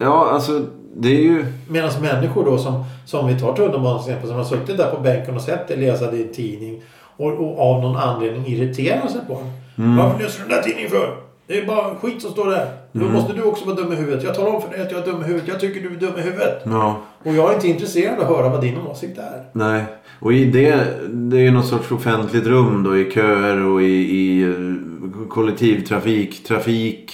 Ja, 0.00 0.30
alltså 0.30 0.64
det 0.96 1.08
är 1.08 1.20
ju... 1.22 1.44
Medan 1.68 1.90
människor 2.02 2.44
då 2.44 2.58
som, 2.58 2.84
som 3.06 3.26
vi 3.26 3.40
tar 3.40 3.52
tunnelbanan 3.56 4.02
till 4.02 4.08
exempel, 4.10 4.28
som 4.28 4.36
har 4.38 4.44
suttit 4.44 4.76
där 4.76 4.90
på 4.94 5.00
bänken 5.00 5.36
och 5.36 5.42
sett 5.42 5.68
dig 5.68 5.76
läsa 5.76 6.10
din 6.10 6.32
tidning 6.32 6.82
och, 7.16 7.26
och 7.32 7.60
av 7.60 7.82
någon 7.82 7.96
anledning 7.96 8.46
irriterar 8.46 9.08
sig 9.08 9.20
på 9.28 9.32
den. 9.34 9.86
Mm. 9.86 9.96
Varför 9.96 10.24
läser 10.24 10.42
du 10.42 10.48
den 10.48 10.56
där 10.56 10.62
tidningen 10.62 10.90
för? 10.90 11.16
Det 11.46 11.58
är 11.58 11.66
bara 11.66 11.94
skit 11.94 12.22
som 12.22 12.30
står 12.30 12.50
där. 12.50 12.66
Då 12.92 13.00
Mm. 13.00 13.12
måste 13.12 13.32
du 13.32 13.42
också 13.42 13.64
vara 13.64 13.76
dum 13.76 13.92
i 13.92 13.96
huvudet. 13.96 14.24
Jag 14.24 14.34
talar 14.34 14.54
om 14.54 14.62
för 14.62 14.70
dig 14.70 14.82
att 14.82 14.92
jag 14.92 15.00
är 15.00 15.06
dum 15.06 15.20
i 15.20 15.24
huvudet. 15.24 15.48
Jag 15.48 15.60
tycker 15.60 15.80
du 15.80 15.86
är 15.96 16.00
dum 16.00 16.18
i 16.18 16.20
huvudet. 16.20 16.62
Ja, 16.64 16.96
Och 17.24 17.34
jag 17.34 17.50
är 17.50 17.54
inte 17.54 17.68
intresserad 17.68 18.14
av 18.18 18.20
att 18.20 18.36
höra 18.36 18.48
vad 18.48 18.60
din 18.60 18.78
åsikt 18.90 19.18
är. 19.18 19.44
nej. 19.52 19.84
Och 20.20 20.32
i 20.32 20.44
det, 20.44 20.84
det 21.08 21.36
är 21.36 21.40
ju 21.40 21.50
någon 21.50 21.64
sorts 21.64 21.92
offentligt 21.92 22.46
rum 22.46 22.82
då 22.84 22.96
i 22.98 23.10
köer 23.10 23.66
och 23.66 23.82
i, 23.82 23.86
i 23.86 24.42
eh, 24.42 25.28
kollektivtrafik, 25.28 26.44
trafik. 26.44 27.12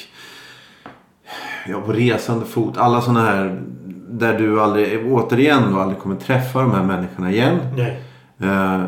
Ja, 1.68 1.80
på 1.80 1.92
resande 1.92 2.46
fot. 2.46 2.76
Alla 2.76 3.00
sådana 3.00 3.20
här 3.20 3.62
där 4.08 4.38
du 4.38 4.60
aldrig, 4.60 5.12
återigen 5.12 5.72
då 5.72 5.80
aldrig 5.80 5.98
kommer 6.00 6.16
träffa 6.16 6.60
de 6.60 6.70
här 6.70 6.82
människorna 6.82 7.30
igen. 7.30 7.58
Nej. 7.76 8.02
Eh, 8.40 8.84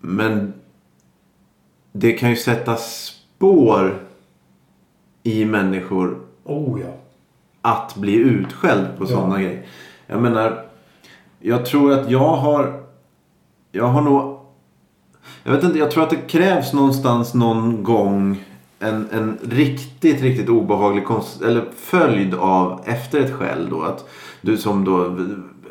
Men 0.00 0.52
det 1.92 2.12
kan 2.12 2.30
ju 2.30 2.36
sätta 2.36 2.76
spår 2.76 3.98
i 5.22 5.44
människor 5.44 6.18
Oh 6.44 6.80
ja. 6.80 6.94
att 7.62 7.96
bli 7.96 8.14
utskälld 8.14 8.86
på 8.98 9.04
Ja. 9.04 9.08
sådana 9.08 9.40
grejer. 9.42 9.62
Jag 10.06 10.22
menar, 10.22 10.64
jag 11.40 11.66
tror 11.66 11.92
att 11.92 12.10
jag 12.10 12.36
har... 12.36 12.82
Jag 13.72 13.86
har 13.86 14.00
nog... 14.02 14.38
Jag 15.44 15.52
vet 15.52 15.64
inte, 15.64 15.78
jag 15.78 15.90
tror 15.90 16.02
att 16.04 16.10
det 16.10 16.16
krävs 16.28 16.72
någonstans 16.72 17.34
någon 17.34 17.82
gång 17.82 18.44
en, 18.82 19.06
en 19.12 19.38
riktigt, 19.42 20.22
riktigt 20.22 20.48
obehaglig 20.48 21.04
konst, 21.04 21.42
eller 21.42 21.64
följd 21.76 22.34
av 22.34 22.80
efter 22.84 23.20
ett 23.20 23.34
skäll 23.34 23.68
då. 23.70 23.82
Att 23.82 24.08
du 24.40 24.56
som 24.56 24.84
då 24.84 25.16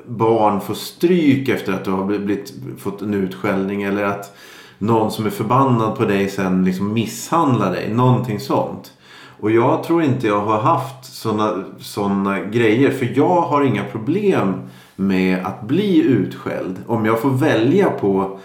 barn 0.08 0.62
får 0.62 0.74
stryk 0.74 1.50
efter 1.50 1.74
att 1.74 1.86
du 1.86 1.91
har 1.91 2.06
blivit, 2.06 2.53
fått 2.77 3.01
en 3.01 3.13
utskällning. 3.13 3.84
Eller 3.84 4.03
att 4.03 4.38
någon 4.77 5.12
som 5.12 5.25
är 5.25 5.30
förbannad 5.30 5.98
på 5.98 6.06
dig 6.06 6.30
sen 6.30 6.65
liksom 6.65 6.94
misshandlar 6.94 7.72
dig. 7.72 7.94
Någonting 7.94 8.39
sånt. 8.39 8.91
Och 9.39 9.51
jag 9.51 9.84
tror 9.84 10.03
inte 10.03 10.27
jag 10.27 10.41
har 10.41 10.60
haft 10.62 11.06
sådana 11.06 11.63
såna 11.80 12.39
grejer. 12.39 12.91
För 12.91 13.13
jag 13.15 13.41
har 13.41 13.63
inga 13.63 13.84
problem 13.84 14.53
med 14.96 15.46
att 15.46 15.62
bli 15.62 16.01
utskälld. 16.01 16.75
Om 16.88 17.06
jag 17.06 17.22
får 17.22 17.30
välja 17.30 17.89
på 17.89 18.39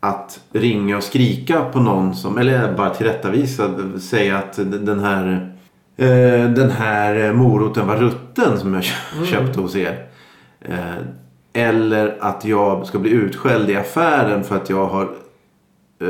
att 0.00 0.40
ringa 0.52 0.96
och 0.96 1.02
skrika 1.02 1.64
på 1.64 1.80
någon 1.80 2.14
som, 2.14 2.38
eller 2.38 2.72
bara 2.76 2.90
tillrättavisa, 2.90 3.70
säga 4.00 4.38
att 4.38 4.56
den 4.56 5.00
här 5.00 5.52
eh, 5.96 6.50
den 6.50 6.70
här 6.70 7.32
moroten 7.32 7.86
var 7.86 7.96
rutten 7.96 8.58
som 8.58 8.74
jag 8.74 8.82
kö- 8.84 9.24
köpte 9.26 9.60
hos 9.60 9.76
er. 9.76 10.06
Eh, 10.60 10.78
eller 11.52 12.16
att 12.20 12.44
jag 12.44 12.86
ska 12.86 12.98
bli 12.98 13.10
utskälld 13.10 13.70
i 13.70 13.76
affären 13.76 14.44
för 14.44 14.56
att 14.56 14.70
jag 14.70 14.86
har 14.86 15.02
eh, 16.02 16.08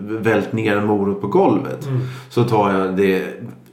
vält 0.00 0.52
ner 0.52 0.76
en 0.76 0.86
morot 0.86 1.20
på 1.20 1.26
golvet. 1.26 1.88
Så 2.30 2.44
tar 2.44 2.72
jag 2.72 2.96
det 2.96 3.24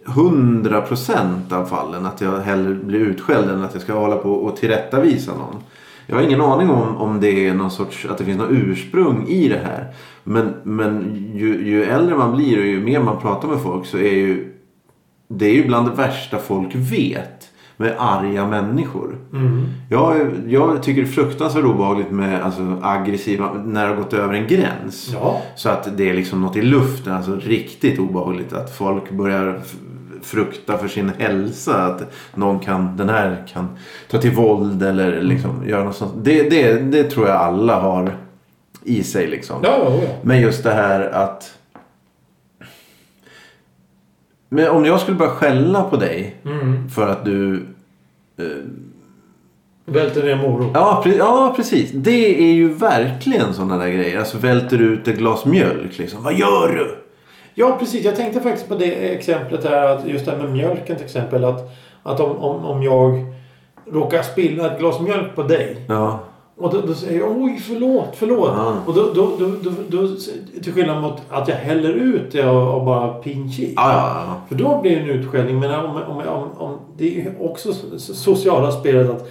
100% 0.05 1.53
av 1.53 1.65
fallen 1.65 2.05
att 2.05 2.21
jag 2.21 2.37
hellre 2.39 2.73
blir 2.73 2.99
utskälld 2.99 3.49
än 3.49 3.63
att 3.63 3.73
jag 3.73 3.81
ska 3.83 3.93
hålla 3.93 4.15
på 4.15 4.31
och 4.33 4.57
tillrättavisa 4.57 5.31
någon. 5.31 5.63
Jag 6.09 6.15
har 6.15 6.23
ingen 6.23 6.41
aning 6.41 6.69
om, 6.69 6.97
om 6.97 7.19
det 7.19 7.47
är 7.47 7.53
någon 7.53 7.71
sorts, 7.71 8.05
att 8.05 8.17
det 8.17 8.25
finns 8.25 8.37
något 8.37 8.51
ursprung 8.51 9.27
i 9.27 9.47
det 9.47 9.61
här. 9.65 9.93
Men, 10.23 10.53
men 10.63 11.15
ju, 11.35 11.67
ju 11.67 11.83
äldre 11.83 12.15
man 12.15 12.35
blir 12.35 12.59
och 12.59 12.65
ju 12.65 12.79
mer 12.79 12.99
man 12.99 13.21
pratar 13.21 13.47
med 13.47 13.61
folk 13.61 13.85
så 13.85 13.97
är 13.97 14.13
ju 14.13 14.53
det 15.27 15.45
är 15.45 15.53
ju 15.53 15.67
bland 15.67 15.87
det 15.87 15.95
värsta 15.95 16.37
folk 16.37 16.75
vet. 16.75 17.49
Med 17.79 17.95
arga 17.97 18.47
människor. 18.47 19.17
Jag, 19.89 20.31
jag 20.47 20.83
tycker 20.83 21.01
det 21.01 21.07
är 21.07 21.11
fruktansvärt 21.11 21.63
obehagligt 21.63 22.11
med 22.11 22.41
alltså, 22.41 22.79
aggressiva, 22.81 23.53
när 23.65 23.83
det 23.83 23.89
har 23.89 23.95
gått 23.95 24.13
över 24.13 24.33
en 24.33 24.47
gräns. 24.47 25.09
Ja. 25.13 25.41
Så 25.55 25.69
att 25.69 25.97
det 25.97 26.09
är 26.09 26.13
liksom 26.13 26.41
något 26.41 26.55
i 26.55 26.61
luften. 26.61 27.13
Alltså 27.13 27.35
riktigt 27.35 27.99
obehagligt. 27.99 28.53
Att 28.53 28.77
folk 28.77 29.11
börjar 29.11 29.61
frukta 30.23 30.77
för 30.77 30.87
sin 30.87 31.11
hälsa. 31.17 31.83
Att 31.85 32.13
någon 32.35 32.59
kan, 32.59 32.97
den 32.97 33.09
här 33.09 33.43
kan 33.53 33.77
ta 34.09 34.17
till 34.17 34.31
våld 34.31 34.83
eller 34.83 35.21
liksom 35.21 35.67
göra 35.67 35.83
något 35.83 35.95
sånt. 35.95 36.13
Det, 36.23 36.49
det, 36.49 36.73
det 36.73 37.03
tror 37.03 37.27
jag 37.27 37.35
alla 37.37 37.79
har 37.79 38.15
i 38.83 39.03
sig 39.03 39.27
liksom. 39.27 39.59
Ja, 39.63 39.77
ja, 39.83 39.99
ja. 40.03 40.09
Men 40.21 40.41
just 40.41 40.63
det 40.63 40.71
här 40.73 41.09
att... 41.09 41.53
Men 44.49 44.67
om 44.69 44.85
jag 44.85 44.99
skulle 44.99 45.17
börja 45.17 45.31
skälla 45.31 45.83
på 45.83 45.95
dig 45.97 46.35
Mm. 46.45 46.89
för 46.89 47.07
att 47.07 47.25
du... 47.25 47.65
Välter 49.85 50.23
ner 50.23 50.35
morot. 50.35 50.71
Ja, 50.73 51.01
pre- 51.05 51.17
ja, 51.17 51.53
precis. 51.55 51.91
Det 51.93 52.41
är 52.49 52.53
ju 52.53 52.73
verkligen 52.73 53.53
sådana 53.53 53.77
där 53.77 53.87
grejer. 53.89 54.19
Alltså 54.19 54.37
välter 54.37 54.81
ut 54.81 55.07
ett 55.07 55.17
glas 55.17 55.45
mjölk 55.45 55.97
liksom. 55.97 56.23
Vad 56.23 56.33
gör 56.33 56.67
du? 56.77 56.97
Ja, 57.59 57.75
precis. 57.79 58.05
Jag 58.05 58.15
tänkte 58.15 58.41
faktiskt 58.41 58.69
på 58.69 58.75
det 58.75 58.91
exemplet 58.91 59.63
här. 59.63 59.87
Att 59.87 60.07
just 60.07 60.25
det 60.25 60.31
här 60.31 60.37
med 60.37 60.51
mjölken 60.51 60.95
till 60.95 61.05
exempel. 61.05 61.45
Att, 61.45 61.71
att 62.03 62.19
om, 62.19 62.37
om, 62.37 62.65
om 62.65 62.83
jag 62.83 63.25
råkar 63.91 64.21
spilla 64.21 64.71
ett 64.71 64.79
glas 64.79 64.99
mjölk 64.99 65.35
på 65.35 65.43
dig. 65.43 65.85
Ja, 65.87 66.19
Och 66.57 66.73
då, 66.73 66.81
då 66.81 66.93
säger 66.93 67.19
jag 67.19 67.37
oj 67.37 67.61
förlåt, 67.67 68.13
förlåt. 68.13 68.49
Ja. 68.55 68.73
Och 68.85 68.93
då, 68.93 69.13
då, 69.15 69.31
då, 69.39 69.45
då, 69.61 69.71
då, 69.87 70.07
till 70.63 70.73
skillnad 70.73 71.01
mot 71.01 71.21
att 71.29 71.47
jag 71.47 71.55
häller 71.55 71.89
ut 71.89 72.31
det 72.31 72.47
och, 72.47 72.75
och 72.79 72.85
bara 72.85 73.13
pinch 73.13 73.59
i. 73.59 73.73
ja, 73.75 74.23
ja. 74.27 74.41
För 74.47 74.55
då 74.55 74.81
blir 74.81 74.95
det 74.95 75.01
en 75.01 75.09
utskällning. 75.09 75.59
Men 75.59 75.71
om, 75.79 75.95
om, 75.95 76.17
om, 76.17 76.51
om, 76.57 76.77
det 76.97 77.21
är 77.21 77.35
också 77.39 77.69
so- 77.69 77.97
sociala 78.13 78.71
spelet 78.71 79.09
att 79.09 79.29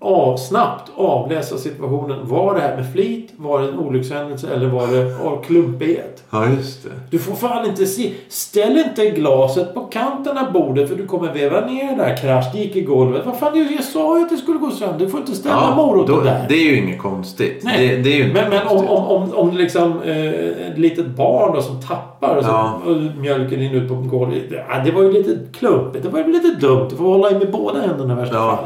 av, 0.00 0.36
snabbt 0.36 0.90
avläsa 0.96 1.56
situationen. 1.58 2.18
Var 2.22 2.54
det 2.54 2.60
här 2.60 2.76
med 2.76 2.92
flit? 2.92 3.32
Var 3.36 3.60
det 3.62 3.68
en 3.68 3.78
olyckshändelse? 3.78 4.48
Eller 4.54 4.66
var 4.68 4.86
det 4.86 5.16
av 5.24 5.42
klumpighet? 5.44 6.22
Ja, 6.30 6.46
just 6.48 6.82
det. 6.84 6.90
Du 7.10 7.18
får 7.18 7.34
fan 7.34 7.66
inte 7.66 7.86
se. 7.86 8.12
Ställ 8.28 8.78
inte 8.78 9.10
glaset 9.10 9.74
på 9.74 9.80
kanten 9.80 10.38
av 10.38 10.52
bordet 10.52 10.88
för 10.88 10.96
du 10.96 11.06
kommer 11.06 11.32
veva 11.32 11.60
ner 11.66 11.96
det 11.96 12.02
där. 12.04 12.16
Krasch, 12.16 12.44
det 12.52 12.58
gick 12.58 12.76
i 12.76 12.80
golvet. 12.80 13.22
Vad 13.26 13.36
fan, 13.38 13.72
jag 13.74 13.84
sa 13.84 14.18
ju 14.18 14.24
att 14.24 14.30
det 14.30 14.36
skulle 14.36 14.58
gå 14.58 14.70
sönder. 14.70 14.98
Du 14.98 15.08
får 15.10 15.20
inte 15.20 15.32
ställa 15.34 15.54
Ja, 15.54 15.76
moroten 15.76 16.24
där. 16.24 16.46
det 16.48 16.54
är 16.54 16.64
ju 16.70 16.78
inget 16.78 16.98
konstigt. 17.02 17.60
Nej. 17.64 17.88
Det, 17.88 17.96
det 18.02 18.12
är 18.12 18.16
ju 18.16 18.28
inte 18.28 18.40
Men, 18.40 18.50
men 18.50 18.62
om, 18.62 18.68
konstigt. 18.68 18.90
om, 18.90 19.04
om, 19.06 19.34
om 19.34 19.50
det 19.50 19.56
liksom 19.62 20.02
eh, 20.02 20.68
ett 20.70 20.78
litet 20.78 21.06
barn 21.06 21.52
då, 21.54 21.62
som 21.62 21.80
tappar 21.82 22.36
och, 22.36 22.44
så, 22.44 22.50
Ja. 22.50 22.80
och 22.86 22.96
mjölken 23.20 23.58
rinner 23.58 23.74
ut 23.76 23.88
på 23.88 23.94
golvet. 23.94 24.42
Ja, 24.50 24.78
det 24.84 24.90
var 24.90 25.02
ju 25.02 25.12
lite 25.12 25.38
klumpigt. 25.58 26.04
Det 26.04 26.10
var 26.10 26.18
ju 26.18 26.32
lite 26.32 26.48
dumt. 26.66 26.86
Du 26.90 26.96
får 26.96 27.04
hålla 27.04 27.30
i 27.30 27.34
med 27.34 27.50
båda 27.52 27.80
händerna 27.80 28.12
i 28.12 28.16
värsta 28.16 28.34
Ja. 28.36 28.56
fall. 28.56 28.64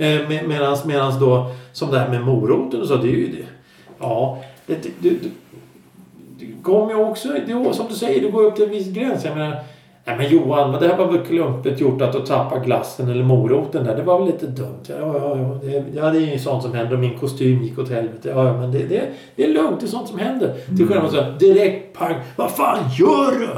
Eh, 0.00 0.28
med, 0.28 0.48
medans, 0.48 0.84
medans 0.84 1.20
då, 1.20 1.50
som 1.72 1.90
det 1.90 1.98
här 1.98 2.08
med 2.08 2.22
moroten 2.22 2.80
och 2.80 2.86
så. 2.86 2.96
Det 2.96 3.08
är 3.08 3.16
ju 3.16 3.28
det. 3.28 3.46
Ja, 3.98 4.38
det, 4.66 4.82
det, 4.82 4.90
det, 4.98 5.28
det, 6.38 6.46
kommer 6.62 6.90
ju 6.90 6.96
också, 6.96 7.28
det, 7.28 7.74
som 7.74 7.86
du 7.88 7.94
säger, 7.94 8.20
det 8.22 8.30
går 8.30 8.42
upp 8.42 8.56
till 8.56 8.64
en 8.64 8.70
viss 8.70 8.88
gräns. 8.88 9.24
Jag 9.24 9.36
menar, 9.36 9.56
Nej 10.04 10.16
men 10.16 10.28
Johan, 10.28 10.70
men 10.70 10.80
det 10.80 10.88
här 10.88 10.96
var 10.96 11.06
väl 11.06 11.26
klumpigt 11.26 11.80
gjort 11.80 12.02
att 12.02 12.12
du 12.12 12.20
tappade 12.20 12.64
glassen 12.64 13.08
eller 13.08 13.24
moroten 13.24 13.84
där. 13.84 13.96
Det 13.96 14.02
var 14.02 14.18
väl 14.18 14.26
lite 14.26 14.46
dumt. 14.46 14.82
Ja, 14.86 14.94
ja, 14.98 15.36
ja. 15.36 15.58
Det, 15.62 15.84
ja, 15.94 16.10
det 16.10 16.18
är 16.18 16.32
ju 16.32 16.38
sånt 16.38 16.62
som 16.62 16.74
händer. 16.74 16.94
Och 16.94 17.00
min 17.00 17.18
kostym 17.18 17.62
gick 17.62 17.78
åt 17.78 17.90
helvete. 17.90 18.28
Ja, 18.28 18.46
ja 18.46 18.56
men 18.56 18.72
det, 18.72 18.78
det, 18.78 19.08
det 19.36 19.44
är 19.44 19.48
lugnt. 19.48 19.80
Det 19.80 19.86
är 19.86 19.88
sånt 19.88 20.08
som 20.08 20.18
händer. 20.18 20.54
Till 20.66 20.76
skillnad 20.76 21.00
från 21.00 21.10
så 21.10 21.22
här, 21.22 21.38
direkt 21.38 21.98
pang. 21.98 22.14
Vad 22.36 22.50
fan 22.50 22.78
gör 22.98 23.38
du? 23.38 23.48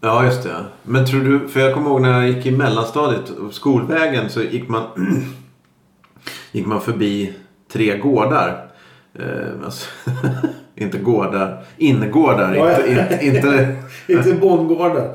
Ja, 0.00 0.24
just 0.24 0.42
det. 0.42 0.56
Men 0.82 1.06
tror 1.06 1.20
du... 1.20 1.48
För 1.48 1.60
jag 1.60 1.74
kommer 1.74 1.90
ihåg 1.90 2.02
när 2.02 2.20
jag 2.20 2.28
gick 2.28 2.46
i 2.46 2.50
mellanstadiet. 2.50 3.32
Skolvägen 3.50 4.30
så 4.30 4.42
gick 4.42 4.68
man... 4.68 4.82
gick 6.52 6.66
man 6.66 6.80
förbi 6.80 7.32
tre 7.72 7.98
gårdar. 7.98 8.66
Eh, 9.18 9.64
alltså, 9.64 9.88
inte 10.76 10.98
gårdar. 10.98 11.64
Innergårdar. 11.76 12.54
Ja, 12.54 12.70
ja. 12.70 12.86
Inte, 12.86 13.18
inte, 13.26 13.76
inte, 14.08 14.32
bondgården. 14.40 15.14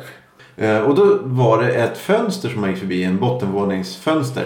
Eh, 0.58 0.80
Och 0.80 0.96
då 0.96 1.18
var 1.24 1.64
det 1.64 1.74
ett 1.74 1.98
fönster 1.98 2.50
som 2.50 2.62
man 2.62 2.70
gick 2.70 2.80
förbi, 2.80 3.04
en 3.04 3.18
bottenvåningsfönster. 3.20 4.46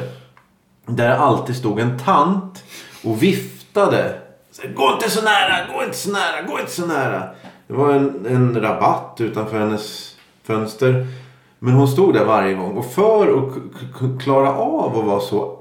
Där 0.88 1.10
alltid 1.10 1.56
stod 1.56 1.80
en 1.80 2.00
tant 2.00 2.64
och 3.04 3.24
viftade. 3.24 4.14
Så, 4.52 4.62
gå 4.76 4.92
inte 4.94 5.10
så 5.10 5.22
nära, 5.22 5.74
gå 5.78 5.84
inte 5.84 5.98
så 5.98 6.12
nära, 6.12 6.42
gå 6.48 6.60
inte 6.60 6.72
så 6.72 6.86
nära. 6.86 7.24
Det 7.68 7.74
var 7.74 7.92
en, 7.94 8.26
en 8.30 8.62
rabatt 8.62 9.18
utanför 9.22 9.60
hennes 9.60 10.16
fönster. 10.44 11.08
Men 11.60 11.74
hon 11.74 11.88
stod 11.88 12.14
där 12.14 12.26
varje 12.26 12.54
gång. 12.54 12.78
Och 12.78 12.86
för 12.86 13.38
att 13.38 14.24
klara 14.24 14.56
av 14.56 15.00
att 15.00 15.06
vara 15.06 15.20
så 15.20 15.60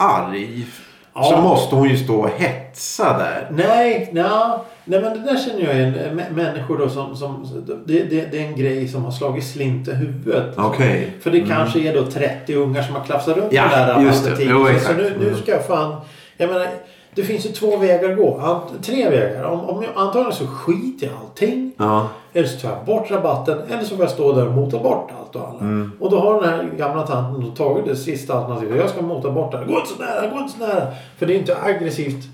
arg. 0.00 0.66
Ja. 1.14 1.22
Så 1.24 1.36
måste 1.36 1.74
hon 1.76 1.88
ju 1.88 1.96
stå 1.96 2.14
och 2.20 2.30
hetsa 2.30 3.18
där. 3.18 3.48
Nej, 3.50 4.10
nja, 4.12 4.60
nej 4.84 5.00
men 5.02 5.12
det 5.12 5.32
där 5.32 5.36
känner 5.38 5.64
jag 5.64 5.74
igen. 5.76 5.94
Mä- 6.12 6.32
Människor 6.34 6.78
då 6.78 6.88
som... 6.88 7.16
som 7.16 7.46
det, 7.86 8.02
det, 8.02 8.26
det 8.32 8.38
är 8.42 8.46
en 8.46 8.56
grej 8.56 8.88
som 8.88 9.04
har 9.04 9.10
slagit 9.12 9.44
slint 9.44 9.88
i 9.88 9.92
huvudet. 9.94 10.54
Okej. 10.56 11.12
För 11.20 11.30
det 11.30 11.40
kanske 11.40 11.80
är 11.80 11.94
då 11.94 12.06
30 12.06 12.54
ungar 12.54 12.82
som 12.82 12.94
har 12.94 13.04
klafsat 13.04 13.36
runt 13.36 13.52
Ja, 13.52 13.62
på 13.62 13.76
det 13.76 13.84
där 13.84 14.00
just 14.00 14.24
det. 14.24 14.36
Jo, 14.44 14.66
så, 14.78 14.84
så 14.86 14.92
nu, 14.92 15.12
nu 15.20 15.26
Mm. 15.28 15.40
ska 15.42 15.52
jag 15.52 15.66
fan... 15.66 15.96
Jag 16.36 16.48
menar, 16.52 16.66
det 17.14 17.22
finns 17.22 17.46
ju 17.46 17.50
två 17.50 17.76
vägar 17.76 18.10
att 18.10 18.16
gå. 18.16 18.60
Tre 18.82 19.10
vägar. 19.10 19.44
Om, 19.44 19.60
om 19.60 19.82
jag, 19.82 19.90
antagligen 19.94 20.32
så 20.32 20.46
skiter 20.46 21.06
jag 21.06 21.14
i 21.14 21.18
allting. 21.20 21.72
Ja. 21.76 22.08
Eller 22.32 22.48
så 22.48 22.60
tar 22.60 22.68
jag 22.68 22.84
bort 22.84 23.10
rabatten. 23.10 23.58
Eller 23.70 23.82
så 23.82 23.96
får 23.96 24.04
jag 24.04 24.10
stå 24.10 24.32
där 24.32 24.46
och 24.46 24.52
mota 24.52 24.78
bort 24.78 25.10
allt 25.20 25.36
och 25.36 25.48
alla. 25.48 25.60
Mm. 25.60 25.92
Och 26.00 26.10
då 26.10 26.20
har 26.20 26.40
den 26.40 26.50
här 26.50 26.70
gamla 26.78 27.06
tanten 27.06 27.44
då 27.44 27.50
tagit 27.50 27.84
det 27.84 27.96
sista 27.96 28.34
alternativet. 28.34 28.76
Jag 28.76 28.90
ska 28.90 29.02
mota 29.02 29.30
bort 29.30 29.52
det. 29.52 29.58
här. 29.58 29.64
Gå 29.64 29.76
inte 29.76 29.88
så 29.88 30.02
nära, 30.02 30.30
gå 30.30 30.38
inte 30.38 30.58
så 30.58 30.66
nära. 30.66 30.86
För 31.18 31.26
det 31.26 31.34
är 31.34 31.38
inte 31.38 31.56
aggressivt. 31.62 32.24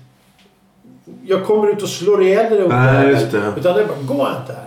Jag 1.25 1.45
kommer 1.45 1.67
ut 1.67 1.83
och 1.83 1.89
slår 1.89 2.23
ihjäl 2.23 2.53
dig. 2.53 2.67
Nej, 2.67 3.09
just 3.09 3.31
det. 3.31 3.53
Utan 3.57 3.75
det 3.75 3.81
är 3.81 3.87
bara, 3.87 4.15
gå 4.15 4.27
inte 4.41 4.53
här. 4.53 4.66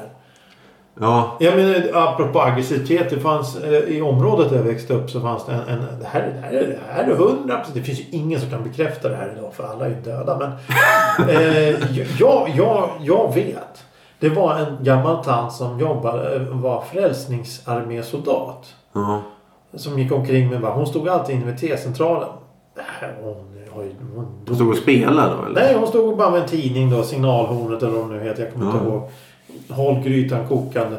Ja. 1.00 1.36
Jag 1.40 1.56
menar, 1.56 1.74
apropå 1.94 2.40
aggressivitet. 2.40 3.10
Det 3.10 3.20
fanns, 3.20 3.56
eh, 3.56 3.72
I 3.72 4.02
området 4.02 4.50
där 4.50 4.56
jag 4.56 4.64
växte 4.64 4.94
upp 4.94 5.10
så 5.10 5.20
fanns 5.20 5.46
det 5.46 5.52
en... 5.52 5.60
en 5.68 5.80
det, 6.00 6.06
här, 6.06 6.32
det, 6.34 6.40
här, 6.40 6.52
är- 6.52 6.66
det 6.66 6.78
här 6.92 7.04
är 7.10 7.16
hundra 7.16 7.56
procent. 7.56 7.74
Det 7.74 7.82
finns 7.82 8.00
ju 8.00 8.04
ingen 8.10 8.40
som 8.40 8.50
kan 8.50 8.62
bekräfta 8.64 9.08
det 9.08 9.16
här 9.16 9.32
idag 9.38 9.54
för 9.54 9.64
alla 9.64 9.84
är 9.86 9.88
ju 9.88 9.94
döda. 9.94 10.38
Men 10.38 11.28
eh, 11.28 11.68
jag, 12.18 12.48
jag, 12.56 12.88
jag 13.00 13.34
vet. 13.34 13.84
Det 14.18 14.28
var 14.28 14.56
en 14.56 14.84
gammal 14.84 15.24
tant 15.24 15.52
som 15.52 15.78
jobbade, 15.80 16.34
eh, 16.36 16.42
var 16.42 16.80
frälsningsarmésoldat. 16.92 18.74
ja. 18.92 19.20
Som 19.74 19.98
gick 19.98 20.12
omkring 20.12 20.48
med 20.50 20.60
hon 20.72 20.86
stod 20.86 21.08
alltid 21.08 21.36
inne 21.36 21.44
vid 21.46 21.58
T-centralen. 21.58 22.28
Hon, 24.46 24.54
stod 24.54 24.68
och 24.68 24.76
spelade 24.76 25.36
då 25.36 25.44
eller? 25.46 25.60
Nej, 25.60 25.74
hon 25.78 25.86
stod 25.88 26.16
bara 26.16 26.30
med 26.30 26.40
en 26.42 26.48
tidning 26.48 26.90
då. 26.90 27.02
Signalhornet 27.02 27.82
eller 27.82 27.92
vad 27.92 28.10
det 28.10 28.16
nu 28.16 28.22
heter. 28.24 28.42
Jag 28.42 28.52
kommer 28.52 28.66
inte 28.66 28.78
Ja. 28.84 28.90
ihåg. 28.92 29.08
Håll 29.68 30.02
grytan 30.02 30.48
kokande. 30.48 30.96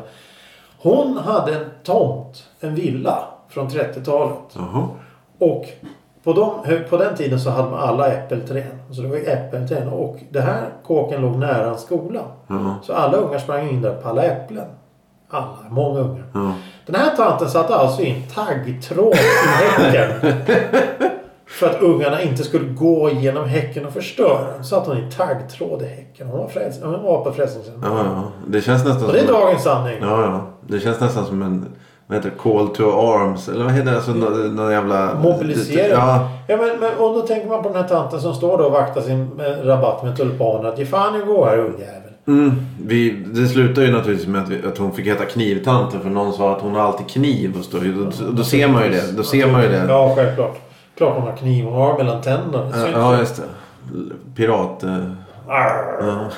Hon 0.77 1.17
hade 1.17 1.55
en 1.55 1.65
tomt, 1.83 2.43
en 2.59 2.75
villa 2.75 3.23
från 3.49 3.69
30-talet. 3.69 4.37
Jaha. 4.53 4.87
Och 5.37 5.65
på, 6.23 6.33
de, 6.33 6.79
på 6.89 6.97
den 6.97 7.15
tiden 7.15 7.39
så 7.39 7.49
hade 7.49 7.69
man 7.69 7.79
alla 7.79 8.07
äppelträd. 8.07 8.77
Så 8.91 9.01
det 9.01 9.07
var 9.07 9.15
ju 9.15 9.25
äppelträd. 9.25 9.87
Och 9.87 10.17
det 10.29 10.41
här 10.41 10.69
kåken 10.83 11.21
låg 11.21 11.35
nära 11.35 11.69
en 11.69 11.77
skola. 11.77 12.21
Ja. 12.47 12.75
Så 12.83 12.93
alla 12.93 13.17
ungar 13.17 13.39
sprang 13.39 13.69
in 13.69 13.81
där 13.81 13.93
på 13.93 14.09
alla 14.09 14.23
äpplen. 14.23 14.67
Alla, 15.29 15.57
många 15.69 15.99
ungar. 15.99 16.25
Ja. 16.33 16.53
Den 16.85 16.95
här 16.95 17.15
tanten 17.15 17.49
satte 17.49 17.75
alltså 17.75 18.01
in 18.01 18.23
taggtråd 18.33 19.15
i 19.15 19.81
häcken. 19.81 20.33
För 21.61 21.69
att 21.69 21.81
ungarna 21.81 22.21
inte 22.21 22.43
skulle 22.43 22.65
gå 22.65 23.09
igenom 23.09 23.45
häcken 23.45 23.85
och 23.85 23.93
förstöra 23.93 24.51
den. 24.53 24.63
Satte 24.63 24.89
hon 24.89 24.99
in 24.99 25.11
taggtråd 25.11 25.81
i 25.81 25.85
häcken. 25.85 26.27
Hon 26.27 26.39
var, 26.39 26.47
fräls- 26.47 26.83
hon 26.83 27.03
var 27.03 27.23
på 27.23 27.31
frälsningsarmén. 27.31 27.81
Ja, 27.83 28.03
ja. 28.05 28.23
Det 28.47 28.61
känns 28.61 28.85
nästan 28.85 29.05
Och 29.07 29.13
det 29.13 29.19
är 29.19 29.25
som... 29.25 29.33
dagens 29.33 29.63
sanning. 29.63 29.97
Ja, 30.01 30.21
ja. 30.21 30.41
Det 30.67 30.79
känns 30.79 30.99
nästan 30.99 31.25
som 31.25 31.41
en 31.41 31.65
vad 32.07 32.17
heter 32.17 32.29
det? 32.29 32.35
Call 32.37 32.67
to 32.67 32.83
arms. 32.83 33.49
Eller 33.49 33.63
vad 33.63 33.73
heter 33.73 33.91
det? 33.91 33.97
Alltså, 33.97 34.11
någon, 34.11 34.55
någon 34.55 34.71
jävla... 34.71 35.13
Mobilisera. 35.23 35.87
Ja. 35.91 36.29
Ja, 36.47 36.57
men, 36.57 36.79
men, 36.79 36.97
och 36.97 37.13
då 37.13 37.21
tänker 37.21 37.47
man 37.47 37.63
på 37.63 37.69
den 37.69 37.77
här 37.81 37.89
tanten 37.89 38.21
som 38.21 38.33
står 38.33 38.57
då 38.57 38.63
och 38.63 38.71
vaktar 38.71 39.01
sin 39.01 39.21
eh, 39.39 39.65
rabatt 39.65 40.03
med 40.03 40.17
tulpaner. 40.17 40.69
Att 40.69 40.79
ge 40.79 40.85
fan 40.85 41.21
i 41.21 41.25
gå 41.25 41.45
här 41.45 41.57
ungjävel. 41.57 42.11
Mm, 42.27 42.51
vi, 42.85 43.11
det 43.11 43.47
slutar 43.47 43.81
ju 43.81 43.91
naturligtvis 43.91 44.27
med 44.27 44.41
att, 44.41 44.49
vi, 44.49 44.67
att 44.67 44.77
hon 44.77 44.91
fick 44.91 45.07
heta 45.07 45.25
knivtanten 45.25 46.01
för 46.01 46.09
någon 46.09 46.33
sa 46.33 46.55
att 46.55 46.61
hon 46.61 46.75
har 46.75 46.81
alltid 46.81 47.07
kniv. 47.09 47.55
Och 47.59 47.65
stå, 47.65 47.77
då, 47.77 48.31
då 48.31 48.43
ser 48.43 48.67
man 48.67 48.83
ju 48.83 48.89
det. 48.89 49.11
Då 49.17 49.23
ser 49.23 49.51
man 49.51 49.61
ju 49.63 49.69
det. 49.69 49.85
Ja, 49.87 50.13
självklart. 50.15 50.57
Klart 51.01 51.15
hon 51.15 51.27
har 51.27 51.37
kniv. 51.37 51.65
Hon 51.65 51.73
har 51.73 51.97
mellan 51.97 52.21
tänderna. 52.21 52.71
Ja, 52.73 52.87
ja 52.93 53.13
ju. 53.13 53.19
just 53.19 53.35
det. 53.35 53.43
Pirat... 54.35 54.83
eh. 54.83 55.11
Ja. 55.47 56.29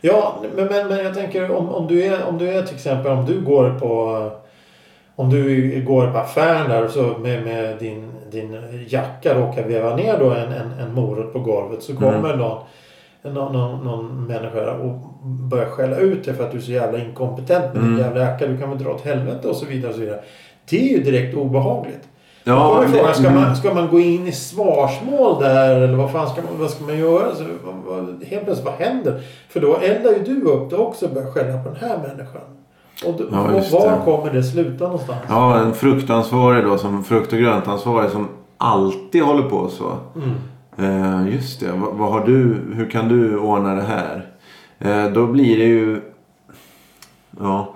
Ja, 0.00 0.36
men, 0.56 0.66
men, 0.66 0.88
men 0.88 1.04
jag 1.04 1.14
tänker 1.14 1.50
om, 1.50 1.68
om, 1.68 1.86
du 1.86 2.04
är, 2.04 2.24
om 2.24 2.38
du 2.38 2.48
är 2.48 2.62
till 2.62 2.74
exempel 2.74 3.12
om 3.12 3.24
du 3.24 3.40
går 3.40 3.78
på 3.78 4.30
om 5.16 5.30
du 5.30 5.82
går 5.86 6.06
på 6.06 6.18
affären 6.18 6.70
där 6.70 6.84
och 6.84 6.90
så 6.90 7.02
med, 7.02 7.44
med 7.44 7.78
din, 7.78 8.12
din 8.30 8.56
jacka 8.88 9.34
råkar 9.34 9.62
veva 9.62 9.96
ner 9.96 10.18
då 10.18 10.30
en, 10.30 10.52
en, 10.52 10.72
en 10.80 10.94
morot 10.94 11.32
på 11.32 11.38
golvet 11.38 11.82
så 11.82 11.96
kommer 11.96 12.36
någon, 12.36 12.58
någon, 13.22 13.52
någon, 13.52 13.84
någon 13.84 14.26
människa 14.26 14.72
och 14.72 14.94
börjar 15.26 15.66
skälla 15.66 15.96
ut 15.96 16.24
dig 16.24 16.34
för 16.34 16.44
att 16.44 16.50
du 16.50 16.58
är 16.58 16.62
så 16.62 16.72
jävla 16.72 16.98
inkompetent 16.98 17.74
med 17.74 17.82
din 17.82 17.98
jävla 17.98 18.20
jacka. 18.20 18.46
Du 18.46 18.58
kan 18.58 18.70
väl 18.70 18.78
dra 18.78 18.90
åt 18.90 19.04
helvete 19.04 19.48
och 19.48 19.56
så 19.56 19.66
vidare. 19.66 19.88
Och 19.88 19.94
så 19.94 20.00
vidare. 20.00 20.20
Det 20.70 20.90
är 20.90 20.96
ju 20.96 21.02
direkt 21.02 21.36
obehagligt. 21.36 22.08
Ja, 22.48 22.82
är 22.82 22.88
frågan, 22.88 23.14
ska, 23.14 23.26
mm. 23.26 23.40
man, 23.42 23.56
ska 23.56 23.74
man 23.74 23.88
gå 23.88 24.00
in 24.00 24.26
i 24.26 24.32
svarsmål 24.32 25.42
där 25.42 25.80
eller 25.80 25.96
vad 25.96 26.12
fan 26.12 26.28
ska 26.28 26.42
man, 26.42 26.60
vad 26.60 26.70
ska 26.70 26.84
man 26.84 26.98
göra? 26.98 27.34
Så, 27.34 27.44
vad, 27.64 27.74
vad, 27.74 28.24
helt 28.24 28.44
plötsligt, 28.44 28.66
vad 28.66 28.74
händer? 28.74 29.22
För 29.48 29.60
då 29.60 29.76
eldar 29.76 30.12
ju 30.12 30.18
du 30.24 30.42
upp 30.42 30.70
det 30.70 30.76
också 30.76 31.06
och 31.06 31.12
börjar 31.14 31.30
skälla 31.30 31.62
på 31.62 31.68
den 31.68 31.78
här 31.90 31.98
människan. 31.98 32.42
Och, 33.06 33.14
då, 33.18 33.24
Ja, 33.32 33.40
och 33.40 33.64
var 33.72 33.90
det. 33.90 34.00
kommer 34.04 34.32
det 34.32 34.42
sluta 34.42 34.84
någonstans? 34.84 35.18
Ja, 35.28 35.58
en 35.58 35.74
fruktansvarig 35.74 36.64
då 36.64 36.78
som 36.78 37.04
frukt 37.04 37.32
och 37.32 37.38
gröntansvarig 37.38 38.10
som 38.10 38.28
alltid 38.58 39.22
håller 39.22 39.42
på 39.42 39.68
så. 39.68 39.96
Mm. 40.16 40.34
Eh, 40.78 41.34
just 41.34 41.60
det. 41.60 41.72
Vad, 41.72 41.94
vad 41.94 42.12
har 42.12 42.26
du, 42.26 42.60
hur 42.74 42.90
kan 42.90 43.08
du 43.08 43.38
ordna 43.38 43.74
det 43.74 43.82
här? 43.82 44.26
Eh, 44.78 45.12
då 45.12 45.26
blir 45.26 45.58
det 45.58 45.64
ju... 45.64 46.00
Ja. 47.40 47.74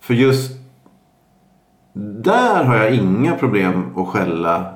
För 0.00 0.14
just 0.14 0.59
där 1.92 2.64
har 2.64 2.76
jag 2.76 2.94
inga 2.94 3.34
problem 3.34 3.84
att 3.96 4.08
skälla. 4.08 4.74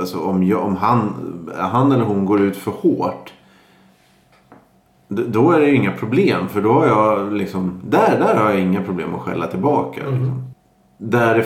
Alltså 0.00 0.20
om, 0.20 0.42
jag, 0.42 0.64
om 0.64 0.76
han, 0.76 1.12
han 1.58 1.92
eller 1.92 2.04
hon 2.04 2.24
går 2.24 2.40
ut 2.40 2.56
för 2.56 2.70
hårt. 2.70 3.32
Då 5.08 5.50
är 5.50 5.60
det 5.60 5.74
inga 5.74 5.92
problem. 5.92 6.48
För 6.48 6.62
då 6.62 6.72
har 6.72 6.86
jag 6.86 7.32
liksom... 7.32 7.80
Där, 7.84 8.18
där 8.18 8.34
har 8.36 8.50
jag 8.50 8.60
inga 8.60 8.82
problem 8.82 9.14
att 9.14 9.20
skälla 9.20 9.46
tillbaka. 9.46 10.00
Liksom. 10.00 10.42
Där, 10.98 11.44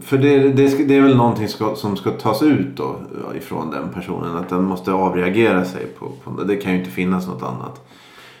för 0.00 0.18
det, 0.18 0.38
det, 0.38 0.88
det 0.88 0.96
är 0.96 1.00
väl 1.00 1.16
någonting 1.16 1.48
ska, 1.48 1.74
som 1.74 1.96
ska 1.96 2.10
tas 2.10 2.42
ut 2.42 2.76
då 2.76 2.96
ifrån 3.34 3.70
den 3.70 3.88
personen. 3.94 4.36
Att 4.36 4.48
den 4.48 4.64
måste 4.64 4.92
avreagera 4.92 5.64
sig 5.64 5.86
på, 5.98 6.06
på. 6.24 6.42
Det 6.42 6.56
kan 6.56 6.72
ju 6.72 6.78
inte 6.78 6.90
finnas 6.90 7.26
något 7.26 7.42
annat. 7.42 7.88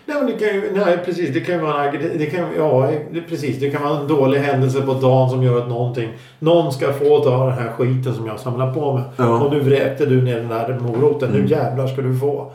Nej, 0.08 0.16
men 0.16 0.26
det 0.26 0.32
kan 0.32 0.48
ju, 0.48 0.70
nej 0.74 0.98
precis. 1.04 1.34
Det 1.34 1.40
kan 1.40 1.54
ju 1.54 1.60
vara, 1.60 1.90
det, 1.92 2.18
det 2.18 2.26
kan, 2.26 2.46
ja, 2.56 2.90
det, 3.12 3.20
precis. 3.20 3.60
Det 3.60 3.70
kan 3.70 3.82
vara 3.82 4.00
en 4.00 4.08
dålig 4.08 4.38
händelse 4.38 4.82
på 4.82 4.94
dagen 4.94 5.30
som 5.30 5.42
gör 5.42 5.58
att 5.58 5.68
någonting. 5.68 6.08
Någon 6.38 6.72
ska 6.72 6.92
få 6.92 7.18
ta 7.20 7.46
den 7.46 7.54
här 7.58 7.72
skiten 7.72 8.14
som 8.14 8.26
jag 8.26 8.40
samlar 8.40 8.74
på 8.74 8.92
mig. 8.94 9.02
Ja. 9.16 9.44
Och 9.44 9.52
nu 9.52 9.60
vräkte 9.60 10.06
du 10.06 10.22
ner 10.22 10.36
den 10.36 10.48
där 10.48 10.78
moroten. 10.80 11.30
Nu 11.30 11.46
jävlar 11.46 11.86
ska 11.86 12.02
du 12.02 12.18
få. 12.18 12.52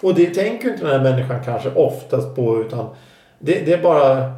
Och 0.00 0.14
det 0.14 0.26
tänker 0.26 0.68
inte 0.68 0.84
den 0.84 0.92
här 0.92 1.10
människan 1.10 1.36
kanske 1.44 1.70
oftast 1.74 2.36
på. 2.36 2.60
Utan 2.60 2.86
det, 3.38 3.62
det 3.66 3.72
är 3.72 3.82
bara 3.82 4.32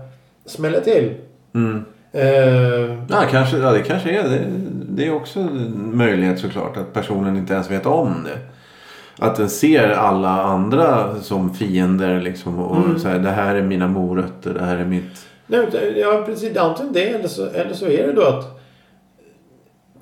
smäller 0.46 0.80
till. 0.80 1.14
Mm. 1.54 1.84
Eh, 2.12 2.96
Ja, 3.08 3.22
kanske, 3.30 3.56
ja, 3.58 3.72
det 3.72 3.82
kanske 3.82 4.10
är 4.10 4.22
det. 4.22 4.40
Det 4.88 5.06
är 5.06 5.14
också 5.14 5.40
en 5.40 5.96
möjlighet 5.96 6.38
såklart 6.38 6.76
att 6.76 6.92
personen 6.92 7.36
inte 7.36 7.54
ens 7.54 7.70
vet 7.70 7.86
om 7.86 8.14
det. 8.24 8.38
Att 9.18 9.36
den 9.36 9.50
ser 9.50 9.90
alla 9.90 10.42
andra 10.42 11.14
som 11.20 11.54
fiender 11.54 12.20
liksom. 12.20 12.58
Och 12.58 13.00
så 13.00 13.08
här, 13.08 13.18
det 13.18 13.30
här 13.30 13.54
är 13.54 13.62
mina 13.62 13.88
morötter, 13.88 14.54
det 14.54 14.64
här 14.64 14.76
är 14.76 14.84
mitt... 14.84 15.26
nej, 15.46 15.60
utan- 15.68 15.80
ja, 15.96 16.22
precis. 16.26 16.56
Antingen 16.56 16.92
det 16.92 17.08
eller 17.08 17.28
så, 17.28 17.46
eller 17.46 17.74
så 17.74 17.86
är 17.86 18.06
det 18.06 18.12
då 18.12 18.22
att 18.22 18.60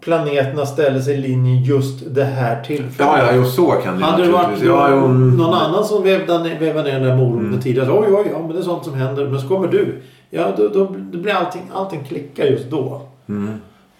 planeterna 0.00 0.66
ställer 0.66 1.00
sig 1.00 1.14
i 1.14 1.18
linje 1.18 1.60
just 1.60 2.14
det 2.14 2.24
här 2.24 2.64
tillfället. 2.64 2.98
Ja, 2.98 3.34
ja, 3.34 3.44
så 3.44 3.70
kan 3.70 3.98
det 3.98 4.04
Hade 4.04 4.26
det 4.26 4.32
varit 4.32 4.62
ja, 4.62 4.90
jo, 4.90 4.96
mm. 4.96 5.36
någon 5.36 5.54
annan 5.54 5.84
som 5.84 6.02
vävde 6.02 6.42
ner, 6.42 6.60
vävade 6.60 6.92
ner 6.92 7.00
den 7.00 7.08
där 7.08 7.16
moroten 7.16 7.60
tidigare. 7.62 7.92
Oj, 7.92 8.06
oj, 8.10 8.26
ja, 8.32 8.38
men 8.38 8.48
det 8.48 8.58
är 8.58 8.62
sånt 8.62 8.84
som 8.84 8.94
händer. 8.94 9.28
Men 9.28 9.40
så 9.40 9.48
kommer 9.48 9.68
du. 9.68 10.02
Ja, 10.30 10.46
då, 10.56 10.68
då, 10.68 10.96
då 11.12 11.18
blir 11.18 11.32
allting, 11.32 11.62
allting 11.74 12.04
klickar 12.04 12.44
just 12.44 12.70
då. 12.70 13.02
Mm. 13.28 13.54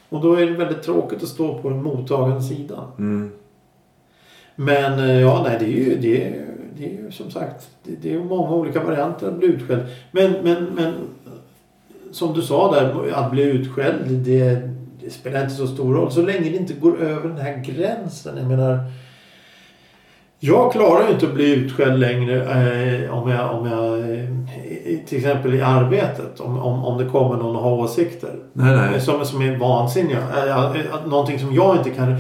Och 0.09 0.21
då 0.21 0.35
är 0.35 0.47
det 0.47 0.53
väldigt 0.53 0.83
tråkigt 0.83 1.23
att 1.23 1.29
stå 1.29 1.59
på 1.59 1.69
den 1.69 1.83
mottagande 1.83 2.43
sidan. 2.43 2.85
Mm. 2.99 3.31
Men 4.57 4.99
eh, 4.99 5.21
ja, 5.21 5.43
nej, 5.45 5.57
det 5.61 5.65
är 5.65 5.69
ju, 5.69 5.99
det 6.01 6.27
är, 6.27 6.47
det 6.77 6.85
är 6.85 6.91
ju 6.91 7.11
som 7.11 7.31
sagt. 7.31 7.71
Det, 7.83 7.97
det 8.03 8.15
är 8.15 8.19
många 8.19 8.51
olika 8.51 8.85
varianter 8.85 9.29
att 9.29 9.38
bli 9.38 9.49
utskälld. 9.49 9.83
Men, 10.11 10.33
men, 10.43 10.65
men 10.65 10.95
som 12.12 12.35
du 12.35 12.43
sa 12.43 12.73
där, 12.75 13.12
att 13.12 13.31
bli 13.31 13.43
utskälld. 13.43 14.11
Det, 14.11 14.61
det 15.01 15.11
spelar 15.11 15.43
inte 15.43 15.55
så 15.55 15.67
stor 15.67 15.95
roll. 15.95 16.12
Så 16.12 16.23
länge 16.23 16.51
det 16.51 16.57
inte 16.57 16.75
går 16.75 17.01
över 17.01 17.29
den 17.29 17.38
här 17.38 17.65
gränsen. 17.65 18.37
Jag 18.37 18.47
menar. 18.47 18.79
Jag 20.45 20.73
klarar 20.73 21.07
ju 21.07 21.15
inte 21.15 21.27
att 21.27 21.35
bli 21.35 21.55
utskälld 21.55 22.01
längre 22.01 22.37
eh, 22.37 23.19
om 23.19 23.31
jag, 23.31 23.55
om 23.55 23.67
jag 23.67 23.99
eh, 23.99 24.29
till 25.07 25.19
exempel 25.19 25.55
i 25.55 25.62
arbetet. 25.62 26.41
Om, 26.41 26.59
om, 26.59 26.85
om 26.85 26.99
det 26.99 27.05
kommer 27.05 27.37
någon 27.37 27.57
och 27.57 27.62
har 27.62 27.73
åsikter. 27.73 28.37
Nej, 28.53 28.77
nej. 28.77 29.01
Som, 29.01 29.27
som 29.27 29.43
är 29.43 29.57
vansinniga. 29.57 30.19
Eh, 30.19 30.77
eh, 30.77 31.07
Någonting 31.07 31.38
som 31.38 31.55
jag 31.55 31.77
inte 31.77 31.91
kan... 31.91 32.17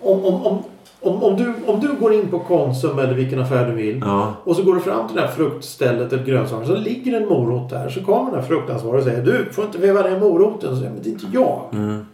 Om, 0.00 0.24
om, 0.24 0.46
om, 0.46 0.62
om, 1.06 1.22
om, 1.22 1.36
du, 1.36 1.54
om 1.66 1.80
du 1.80 1.94
går 2.00 2.12
in 2.14 2.28
på 2.28 2.38
Konsum 2.38 2.98
eller 2.98 3.14
vilken 3.14 3.40
affär 3.40 3.66
du 3.66 3.74
vill. 3.74 4.02
Ja. 4.04 4.34
Och 4.44 4.56
så 4.56 4.62
går 4.62 4.74
du 4.74 4.80
fram 4.80 5.06
till 5.06 5.16
det 5.16 5.22
här 5.22 5.28
fruktstället 5.28 6.12
eller 6.12 6.24
grönsaker. 6.24 6.66
Så 6.66 6.76
ligger 6.76 7.20
en 7.20 7.28
morot 7.28 7.70
där. 7.70 7.88
Så 7.88 8.04
kommer 8.04 8.30
den 8.30 8.40
här 8.40 8.48
fruktansvariga 8.48 8.98
och 8.98 9.04
säger 9.04 9.24
Du 9.24 9.52
får 9.52 9.64
inte 9.64 9.78
veva 9.78 10.02
ner 10.02 10.20
moroten. 10.20 10.70
Så 10.70 10.76
säger 10.76 10.90
men 10.90 11.02
det 11.02 11.08
är 11.08 11.12
inte 11.12 11.26
jag. 11.32 11.60
Mm. 11.72 12.06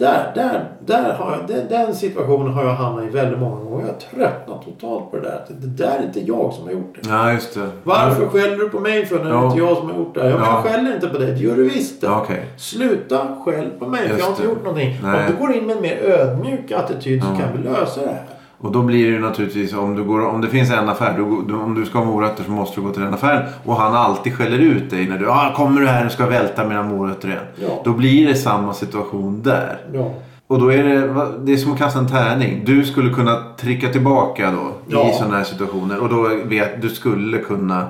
Där, 0.00 0.32
där, 0.34 0.64
där 0.86 1.12
har 1.12 1.36
jag, 1.36 1.46
den, 1.56 1.68
den 1.68 1.94
situationen 1.94 2.52
har 2.52 2.64
jag 2.64 2.74
hamnat 2.74 3.04
i 3.04 3.08
väldigt 3.08 3.38
många 3.38 3.64
gånger. 3.64 3.86
Jag 3.86 3.92
har 3.92 4.00
tröttnat 4.00 4.64
totalt 4.64 5.10
på 5.10 5.16
det 5.16 5.22
där. 5.22 5.40
Det 5.48 5.66
där 5.84 5.98
är 5.98 6.02
inte 6.06 6.20
jag 6.20 6.52
som 6.52 6.64
har 6.64 6.72
gjort 6.72 6.94
det. 7.02 7.08
Ja, 7.10 7.32
just 7.32 7.54
det. 7.54 7.68
Varför 7.82 8.26
skäller 8.26 8.56
du 8.56 8.68
på 8.68 8.80
mig 8.80 9.06
för 9.06 9.16
när 9.18 9.24
det 9.24 9.30
Ja. 9.30 9.40
är 9.42 9.46
inte 9.46 9.58
jag 9.58 9.76
som 9.76 9.90
har 9.90 9.96
gjort 9.98 10.14
det? 10.14 10.28
Ja, 10.30 10.36
men 10.38 10.44
jag 10.48 10.64
skäller 10.64 10.94
inte 10.94 11.08
på 11.08 11.18
dig. 11.18 11.32
Det 11.32 11.38
gör 11.40 11.56
du 11.56 11.64
visst. 11.64 12.02
Ja, 12.02 12.20
okej. 12.24 12.44
Sluta 12.56 13.18
skäll 13.44 13.70
på 13.78 13.86
mig 13.86 14.08
för 14.08 14.18
jag 14.18 14.24
har 14.24 14.30
inte 14.30 14.42
det. 14.42 14.48
gjort 14.48 14.64
någonting. 14.64 14.98
Nej. 15.02 15.26
Om 15.26 15.32
du 15.32 15.46
går 15.46 15.54
in 15.56 15.66
med 15.66 15.76
en 15.76 15.82
mer 15.82 15.96
ödmjuk 16.02 16.72
attityd 16.72 17.22
så 17.22 17.28
kan 17.28 17.48
vi 17.56 17.68
lösa 17.68 18.00
det 18.00 18.06
här. 18.06 18.22
Och 18.62 18.72
då 18.72 18.82
blir 18.82 19.04
det 19.04 19.10
ju 19.10 19.18
naturligtvis 19.20 19.74
om, 19.74 19.94
du 19.96 20.04
går, 20.04 20.26
om 20.26 20.40
det 20.40 20.48
finns 20.48 20.70
en 20.70 20.88
affär. 20.88 21.14
Du, 21.16 21.42
du, 21.48 21.54
om 21.60 21.74
du 21.74 21.84
ska 21.86 21.98
ha 21.98 22.04
morötter 22.04 22.44
så 22.44 22.50
måste 22.50 22.80
du 22.80 22.86
gå 22.86 22.92
till 22.92 23.02
den 23.02 23.14
affären. 23.14 23.42
Och 23.64 23.76
han 23.76 23.94
alltid 23.94 24.34
skäller 24.34 24.58
ut 24.58 24.90
dig 24.90 25.08
när 25.08 25.18
du 25.18 25.30
ah, 25.30 25.52
kommer 25.56 25.80
du 25.80 25.86
här 25.86 26.06
och 26.06 26.12
ska 26.12 26.26
välta 26.26 26.64
mina 26.68 26.82
morötter 26.82 27.28
igen. 27.28 27.42
Ja. 27.56 27.82
Då 27.84 27.92
blir 27.92 28.26
det 28.28 28.34
samma 28.34 28.74
situation 28.74 29.42
där. 29.42 29.78
Ja. 29.92 30.14
Och 30.46 30.60
då 30.60 30.72
är 30.72 30.84
det, 30.84 31.26
det 31.44 31.52
är 31.52 31.56
som 31.56 31.72
att 31.72 31.78
kasta 31.78 31.98
en 31.98 32.08
tärning. 32.08 32.62
Du 32.64 32.84
skulle 32.84 33.14
kunna 33.14 33.42
trycka 33.56 33.88
tillbaka 33.88 34.50
då 34.50 34.58
i 34.86 34.92
Ja. 35.08 35.12
sådana 35.18 35.36
här 35.36 35.44
situationer. 35.44 35.98
Och 35.98 36.08
då 36.08 36.28
vet 36.44 36.82
du 36.82 36.88
skulle 36.88 37.38
kunna. 37.38 37.86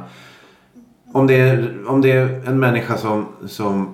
Om 1.12 1.26
det 1.26 1.34
är, 1.40 1.74
om 1.88 2.00
det 2.00 2.10
är 2.12 2.42
en 2.48 2.58
människa 2.60 2.96
som, 2.96 3.26
som 3.46 3.88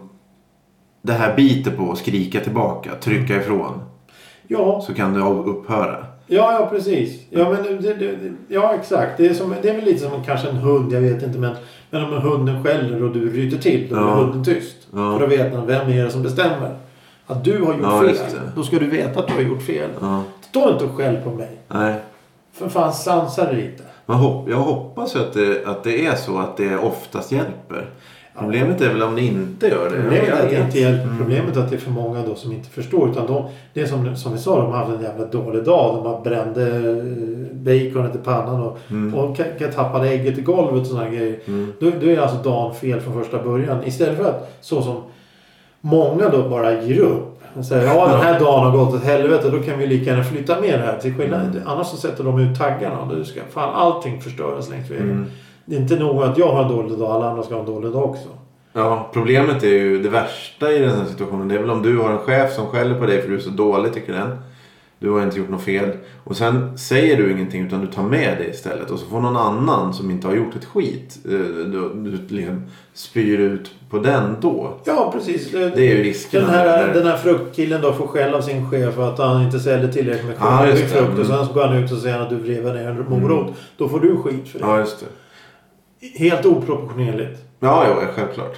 det 1.02 1.12
här 1.12 1.36
biter 1.36 1.70
på 1.70 1.82
och 1.82 1.98
skrika 1.98 2.40
tillbaka, 2.40 2.90
trycka 3.00 3.32
Mm. 3.34 3.44
ifrån. 3.44 3.80
Ja, 4.48 4.80
Så 4.86 4.94
kan 4.94 5.22
av- 5.22 5.48
upphöra. 5.48 5.96
Ja, 6.26 6.52
ja 6.60 6.66
precis. 6.70 7.20
Ja, 7.30 7.50
men 7.50 7.82
det, 7.82 7.94
det, 7.94 8.14
ja 8.48 8.74
exakt. 8.74 9.16
Det 9.16 9.26
är, 9.26 9.34
som, 9.34 9.54
det 9.62 9.68
är 9.70 9.74
väl 9.74 9.84
lite 9.84 9.98
som 10.10 10.24
kanske 10.24 10.48
en 10.48 10.56
hund, 10.56 10.92
jag 10.92 11.00
vet 11.00 11.22
inte. 11.22 11.38
Men, 11.38 11.54
men 11.90 12.04
om 12.04 12.12
hunden 12.22 12.64
skäller 12.64 13.02
och 13.04 13.10
du 13.14 13.30
ryter 13.30 13.58
till, 13.58 13.88
då 13.88 13.94
blir 13.94 14.04
Ja. 14.06 14.14
hunden 14.14 14.44
tyst. 14.44 14.76
Ja. 14.92 15.12
För 15.12 15.20
då 15.20 15.26
vet 15.26 15.52
man 15.52 15.66
vem 15.66 15.88
är 15.88 16.04
det 16.04 16.10
som 16.10 16.22
bestämmer. 16.22 16.76
Att 17.26 17.44
du 17.44 17.52
har 17.52 17.72
gjort 17.72 17.82
Ja, 17.82 18.00
fel. 18.00 18.16
Då 18.56 18.62
ska 18.62 18.78
du 18.78 18.86
veta 18.86 19.20
att 19.20 19.26
du 19.26 19.32
har 19.34 19.40
gjort 19.40 19.62
fel. 19.62 19.90
Ja. 20.00 20.22
Stå 20.40 20.72
inte 20.72 20.84
och 20.84 20.90
skäll 20.96 21.16
på 21.16 21.30
mig. 21.30 21.50
Nej. 21.68 21.94
För 22.52 22.68
fan, 22.68 22.92
sansa 22.92 23.44
dig 23.44 23.56
lite. 23.56 23.82
Hopp, 24.06 24.48
jag 24.50 24.56
hoppas 24.56 25.16
att 25.16 25.32
det, 25.32 25.66
att 25.66 25.84
det 25.84 26.06
är 26.06 26.14
så 26.14 26.38
att 26.38 26.56
det 26.56 26.76
oftast 26.76 27.32
hjälper. 27.32 27.86
Problemet 28.38 28.80
är 28.80 28.88
väl 28.88 29.02
om 29.02 29.14
det 29.14 29.22
inte 29.22 29.66
gör 29.66 29.90
det. 29.90 30.02
Problemet 30.02 30.28
är 30.28 30.32
att 30.44 30.50
det 30.50 30.56
inte 30.56 30.80
hjälper. 30.80 31.08
Problemet 31.18 31.56
är 31.56 31.60
att 31.60 31.70
det 31.70 31.76
är 31.76 31.80
för 31.80 31.90
många 31.90 32.22
då 32.26 32.34
som 32.34 32.52
inte 32.52 32.68
förstår. 32.68 33.10
Utan 33.10 33.26
de, 33.26 33.44
det 33.74 33.80
är 33.80 33.86
som, 33.86 34.16
som 34.16 34.32
vi 34.32 34.38
sa, 34.38 34.56
de 34.62 34.70
har 34.72 34.78
haft 34.78 34.90
en 34.98 35.02
jävla 35.02 35.24
dålig 35.26 35.64
dag. 35.64 35.94
De 35.96 36.06
har 36.06 36.20
brände 36.20 36.66
eh, 36.76 37.56
baconet 37.56 38.14
i 38.14 38.18
pannan 38.24 38.60
och, 38.62 38.78
och 39.14 39.36
ka- 39.36 39.58
ka- 39.58 39.72
tappade 39.72 40.08
ägget 40.08 40.38
i 40.38 40.42
golvet 40.42 40.80
och 40.80 40.86
sådana 40.86 41.08
grejer. 41.10 41.38
Då, 41.80 41.90
då 42.00 42.06
är 42.06 42.18
alltså 42.18 42.36
dagen 42.50 42.74
fel 42.74 43.00
från 43.00 43.22
första 43.24 43.42
början. 43.42 43.78
Istället 43.84 44.16
för 44.16 44.24
att 44.24 44.56
så 44.60 44.82
som 44.82 44.96
många 45.80 46.28
då 46.28 46.48
bara 46.48 46.82
ger 46.82 46.98
upp. 47.00 47.32
Och 47.54 47.64
säger 47.64 47.86
ja 47.86 48.08
den 48.08 48.20
här 48.20 48.40
dagen 48.40 48.64
har 48.64 48.78
gått 48.78 48.94
åt 48.94 49.04
helvete. 49.04 49.50
Då 49.50 49.58
kan 49.58 49.78
vi 49.78 49.86
lika 49.86 50.10
gärna 50.10 50.24
flytta 50.24 50.60
med 50.60 50.78
det 50.80 50.86
här. 50.86 50.98
Till 50.98 51.14
skillnad, 51.14 51.60
Annars 51.66 51.86
så 51.86 51.96
sätter 51.96 52.24
de 52.24 52.38
ut 52.40 52.58
taggarna. 52.58 52.98
Och 53.00 53.16
då 53.16 53.24
ska 53.24 53.40
fan 53.50 53.74
allting 53.74 54.20
förstöras 54.20 54.70
längs 54.70 54.90
vägen. 54.90 55.26
Det 55.66 55.76
är 55.76 55.80
inte 55.80 55.96
nog 55.98 56.22
att 56.22 56.38
jag 56.38 56.48
har 56.52 56.62
en 56.62 56.68
dålig 56.68 56.98
dag. 56.98 57.10
Alla 57.10 57.30
andra 57.30 57.42
ska 57.42 57.54
ha 57.54 57.60
en 57.60 57.66
dålig 57.66 57.92
dag 57.92 58.04
också. 58.04 58.28
Ja, 58.72 59.10
problemet 59.12 59.62
är 59.62 59.68
ju 59.68 60.02
det 60.02 60.08
värsta 60.08 60.72
i 60.72 60.78
den 60.78 60.90
här 60.98 61.04
situationen. 61.04 61.48
Det 61.48 61.54
är 61.54 61.58
väl 61.58 61.70
om 61.70 61.82
du 61.82 61.98
har 61.98 62.10
en 62.10 62.18
chef 62.18 62.52
som 62.54 62.66
skäller 62.66 62.94
på 63.00 63.06
dig 63.06 63.22
för 63.22 63.28
du 63.28 63.34
är 63.36 63.40
så 63.40 63.50
dålig 63.50 63.92
tycker 63.94 64.12
den. 64.12 64.36
Du 64.98 65.10
har 65.10 65.22
inte 65.22 65.38
gjort 65.38 65.48
något 65.48 65.62
fel. 65.62 65.90
Och 66.24 66.36
sen 66.36 66.78
säger 66.78 67.16
du 67.16 67.32
ingenting 67.32 67.66
utan 67.66 67.80
du 67.80 67.86
tar 67.86 68.02
med 68.02 68.36
det 68.38 68.44
istället. 68.48 68.90
Och 68.90 68.98
så 68.98 69.06
får 69.06 69.20
någon 69.20 69.36
annan 69.36 69.94
som 69.94 70.10
inte 70.10 70.26
har 70.26 70.34
gjort 70.34 70.56
ett 70.56 70.64
skit. 70.64 71.18
eh, 71.24 71.30
Du, 71.30 71.90
du 71.94 72.10
liksom 72.28 72.62
spyr 72.94 73.38
ut 73.40 73.70
på 73.90 73.98
den 73.98 74.36
då. 74.40 74.72
Ja, 74.84 75.10
precis. 75.16 75.50
Det 75.52 75.58
är 75.62 75.96
ju 75.96 76.02
risken. 76.02 76.40
Den 76.40 76.50
här, 76.50 76.64
Där. 76.86 76.94
den 76.94 77.06
här 77.06 77.16
fruktkillen 77.16 77.80
då 77.82 77.92
får 77.92 78.06
skäll 78.06 78.34
av 78.34 78.40
sin 78.40 78.70
chef 78.70 78.94
för 78.94 79.08
att 79.12 79.18
han 79.18 79.42
inte 79.42 79.60
säljer 79.60 79.92
tillräckligt 79.92 80.26
med 80.40 80.68
det. 80.68 80.76
frukt. 80.76 81.02
Och 81.08 81.14
Mm. 81.14 81.26
sen 81.26 81.46
så 81.46 81.52
går 81.52 81.62
han 81.66 81.76
ut 81.76 81.92
och 81.92 81.98
säger 81.98 82.18
att 82.20 82.30
du 82.30 82.36
vriver 82.36 82.74
ner 82.74 82.88
en 82.88 83.04
morot. 83.20 83.54
Då 83.76 83.88
får 83.88 84.00
du 84.00 84.16
skit 84.16 84.48
för 84.48 84.58
det. 84.58 84.64
Ja, 84.64 84.78
just 84.78 85.00
det. 85.00 85.06
Helt 86.14 86.46
oproportionerligt. 86.46 87.42
Ja, 87.60 87.84
jo, 87.88 87.94
självklart. 88.14 88.54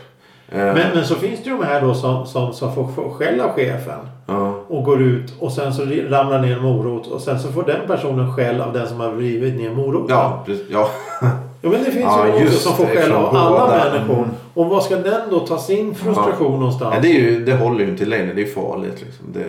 Eh, 0.49 0.59
Men, 0.59 0.75
men 0.95 1.05
så 1.05 1.15
finns 1.15 1.43
det 1.45 1.51
ju 1.51 1.57
de 1.57 1.65
här 1.65 1.81
då 1.81 1.95
som, 1.95 2.27
som, 2.27 2.53
som 2.53 2.75
får, 2.75 3.11
skäll 3.11 3.41
av 3.41 3.51
chefen. 3.51 3.99
ja. 4.27 4.55
Och 4.69 4.85
går 4.85 5.03
ut 5.03 5.35
och 5.41 5.53
sen 5.53 5.73
så 5.75 5.83
ramlar 6.09 6.39
ner 6.43 6.57
en 6.57 6.63
morot. 6.63 7.07
Och 7.07 7.21
sen 7.21 7.41
så 7.41 7.49
får 7.53 7.63
den 7.63 7.87
personen 7.87 8.33
skäll 8.37 8.61
av 8.61 8.73
den 8.73 8.89
som 8.89 9.01
har 9.01 9.11
vrivit 9.11 9.55
ner 9.61 9.71
moroten. 9.71 10.17
Ja, 10.17 10.43
precis. 10.47 10.67
Ja. 10.71 10.89
Ja, 11.63 11.69
men 11.71 11.85
det 11.85 11.91
finns 11.91 12.05
Ja, 12.05 12.27
ju 12.39 12.47
också 12.47 12.59
som 12.59 12.73
får 12.77 12.85
skäll 12.87 13.13
av 13.13 13.37
alla 13.37 13.51
båda. 13.51 13.85
människor. 13.93 14.17
Mm. 14.19 14.31
Och 14.55 14.67
vad 14.67 14.83
ska 14.83 14.97
den 14.97 15.21
då 15.31 15.41
ta 15.41 15.59
sin 15.59 15.95
frustration 15.95 16.59
någonstans? 16.61 16.95
Ja, 16.95 17.01
det, 17.03 17.09
är 17.09 17.21
ju, 17.21 17.45
det 17.45 17.55
håller 17.57 17.85
ju 17.85 17.91
inte 17.91 18.05
längre. 18.05 18.33
Det 18.35 18.43
är 18.43 18.47
farligt. 18.47 19.03
Liksom. 19.07 19.27
Det, 19.33 19.45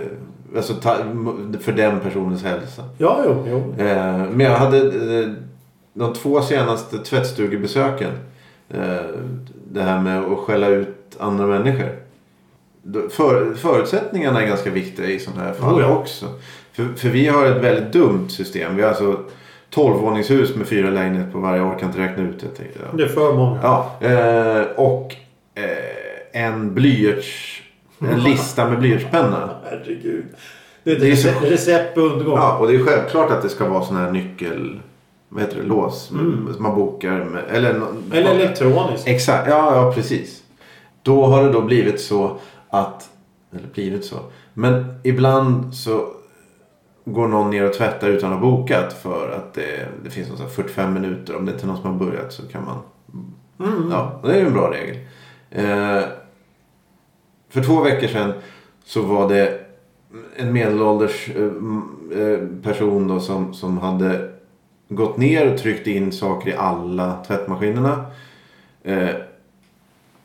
alltså, 0.57 0.73
för 1.61 1.71
den 1.71 1.99
personens 1.99 2.43
hälsa. 2.43 2.81
Ja, 2.97 3.17
jo, 3.25 3.35
jo. 3.49 3.85
Eh, 3.85 4.15
men 4.31 4.39
jag 4.39 4.57
hade 4.57 4.77
eh, 4.77 5.29
de 5.99 6.13
två 6.13 6.41
senaste 6.41 6.97
tvättstugebesöken. 6.97 8.11
Eh, 8.69 8.81
det 9.71 9.81
här 9.81 10.01
med 10.01 10.19
att 10.23 10.39
skälla 10.39 10.67
ut 10.67 11.17
andra 11.19 11.47
människor. 11.47 11.89
För, 13.09 13.53
förutsättningarna 13.53 14.41
är 14.41 14.47
ganska 14.47 14.69
viktiga 14.69 15.05
i 15.07 15.19
sådana 15.19 15.43
här 15.43 15.53
fall 15.53 15.75
Oh 15.75 15.81
ja. 15.81 15.97
också. 15.97 16.25
För, 16.73 16.85
för 16.97 17.09
vi 17.09 17.27
har 17.27 17.45
ett 17.45 17.63
väldigt 17.63 17.93
dumt 17.93 18.29
system. 18.29 18.75
Vi 18.75 18.81
har 18.81 18.89
alltså 18.89 19.19
12-våningshus 19.73 20.55
med 20.55 20.67
fyra 20.67 20.89
lägenheter 20.89 21.31
på 21.31 21.39
varje 21.39 21.61
år. 21.61 21.79
Kan 21.79 21.89
inte 21.89 22.01
räkna 22.01 22.23
ut 22.23 22.39
det. 22.39 22.63
Ja. 22.73 22.97
Det 22.97 23.03
är 23.03 23.07
för 23.07 23.33
många. 23.33 23.59
Ja, 23.63 23.97
eh, 24.01 24.61
och 24.75 25.15
eh, 25.55 26.45
en 26.45 26.73
blyerts... 26.73 27.61
En 27.99 28.23
lista 28.23 28.69
med 28.69 28.79
blyertspenna. 28.79 29.49
Herregud. 29.69 30.25
Det 30.83 30.91
är 30.91 30.99
Det 30.99 31.11
är 31.11 31.49
recept, 31.49 31.95
på 31.95 32.01
undergång. 32.01 32.37
Ja, 32.37 32.57
och 32.57 32.67
det 32.67 32.75
är 32.75 32.85
självklart 32.85 33.31
att 33.31 33.41
det 33.41 33.49
ska 33.49 33.69
vara 33.69 33.83
sån 33.83 33.95
här 33.95 34.11
nyckel... 34.11 34.79
Vad 35.29 35.41
heter 35.41 35.57
det? 35.57 35.63
Lås. 35.63 36.03
Som 36.03 36.55
man 36.59 36.75
bokar 36.75 37.23
med. 37.23 37.43
Eller, 37.49 37.75
Mm. 37.75 38.11
Eller 38.11 38.35
elektroniskt. 38.35 39.07
Exakt, 39.07 39.49
ja, 39.49 39.75
ja 39.75 39.93
precis. 39.93 40.43
Då 41.03 41.25
har 41.25 41.43
det 41.43 41.51
då 41.51 41.61
blivit 41.61 42.01
så 42.01 42.37
att... 42.69 43.09
Eller 43.51 43.67
blivit 43.67 44.05
så. 44.05 44.15
Men 44.53 44.85
ibland 45.03 45.75
så 45.75 46.07
går 47.05 47.27
någon 47.27 47.49
ner 47.49 47.65
och 47.65 47.73
tvättar 47.73 48.07
utan 48.09 48.33
att 48.33 48.39
ha 48.39 48.51
bokat. 48.51 48.93
För 48.93 49.31
att 49.31 49.53
det, 49.53 49.87
det 50.03 50.09
finns 50.09 50.27
någon 50.27 50.37
sån 50.37 50.45
här 50.45 50.53
45 50.53 50.93
minuter. 50.93 51.35
Om 51.35 51.45
det 51.45 51.51
inte 51.51 51.65
är 51.65 51.67
någon 51.67 51.81
som 51.81 51.91
har 51.91 52.05
börjat 52.05 52.33
så 52.33 52.47
kan 52.47 52.65
man... 52.65 52.77
Mm. 53.69 53.91
Ja, 53.91 54.19
det 54.23 54.31
är 54.31 54.39
ju 54.39 54.47
en 54.47 54.53
bra 54.53 54.71
regel. 54.71 54.97
Eh, 55.51 56.03
för 57.49 57.63
två 57.63 57.81
veckor 57.81 58.07
sedan 58.07 58.33
så 58.85 59.01
var 59.01 59.29
det 59.29 59.59
en 60.35 60.53
medelålders 60.53 61.29
eh, 61.29 61.43
eh, 62.21 62.39
person 62.63 63.07
då 63.07 63.19
som, 63.19 63.53
som 63.53 63.77
hade 63.77 64.38
gått 64.89 65.17
ner 65.17 65.53
och 65.53 65.59
tryckt 65.59 65.87
in 65.87 66.11
saker 66.11 66.49
i 66.49 66.53
alla 66.53 67.23
tvättmaskinerna. 67.27 68.05
Eh, 68.83 69.09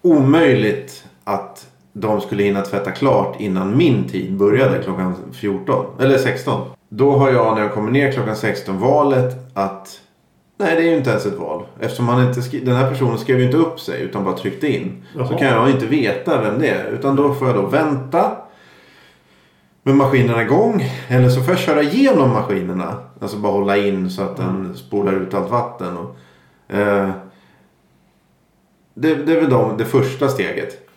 omöjligt 0.03 1.05
att 1.25 1.67
de 1.93 2.21
skulle 2.21 2.43
hinna 2.43 2.63
tvätta 2.63 2.91
klart 2.91 3.41
innan 3.41 3.77
min 3.77 4.09
tid 4.09 4.37
började 4.37 4.83
klockan 4.83 5.15
14. 5.33 5.87
Eller 6.01 6.19
16. 6.19 6.61
Då 6.89 7.17
har 7.17 7.31
jag 7.31 7.55
när 7.55 7.63
jag 7.63 7.73
kommer 7.75 7.91
ner 7.91 8.13
klockan 8.13 8.37
16 8.37 8.79
valet 8.79 9.37
att 9.55 10.01
Nej, 10.57 10.77
det 10.77 10.83
är 10.83 10.91
ju 10.91 10.97
inte 10.97 11.11
ens 11.11 11.27
ett 11.27 11.39
val. 11.39 11.63
Eftersom 11.81 12.09
han 12.09 12.29
inte 12.29 12.43
skri- 12.43 12.61
den 12.65 12.77
här 12.77 12.91
personen 12.91 13.19
skrev 13.19 13.39
ju 13.39 13.45
inte 13.45 13.57
upp 13.57 13.81
sig 13.81 14.03
utan 14.03 14.25
bara 14.25 14.37
tryckte 14.37 14.69
in. 14.77 15.03
Så 15.13 15.19
Jaha. 15.19 15.39
kan 15.39 15.49
jag 15.49 15.71
inte 15.71 15.87
veta 15.87 16.41
vem 16.43 16.59
det 16.59 16.69
är. 16.69 16.87
Utan 16.91 17.17
då 17.17 17.35
får 17.35 17.49
jag 17.49 17.57
då 17.57 17.67
vänta 17.67 18.31
med 19.85 19.97
maskinerna 19.97 20.43
igång. 20.43 20.85
Eller 21.09 21.29
så 21.29 21.41
får 21.41 21.51
jag 21.51 21.59
köra 21.59 21.83
igenom 21.83 22.31
maskinerna. 22.31 22.97
Alltså 23.21 23.37
bara 23.37 23.53
hålla 23.53 23.77
in 23.77 24.11
så 24.11 24.23
att 24.23 24.37
den 24.37 24.77
spolar 24.77 25.13
ut 25.13 25.35
allt 25.35 25.51
vatten. 25.51 25.97
Och, 25.97 26.17
eh, 26.77 27.11
det, 28.95 29.15
det 29.15 29.33
är 29.33 29.41
väl 29.41 29.51
de, 29.51 29.77
det 29.77 29.85
första 29.85 30.29
steget. 30.29 30.89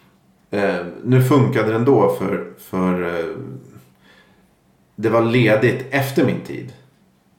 Eh, 0.51 0.75
nu 1.03 1.23
funkade 1.23 1.71
den 1.71 1.85
då 1.85 2.15
för, 2.19 2.47
för 2.57 3.03
eh, 3.03 3.35
det 4.95 5.09
var 5.09 5.21
ledigt 5.21 5.85
efter 5.89 6.25
min 6.25 6.41
tid. 6.41 6.73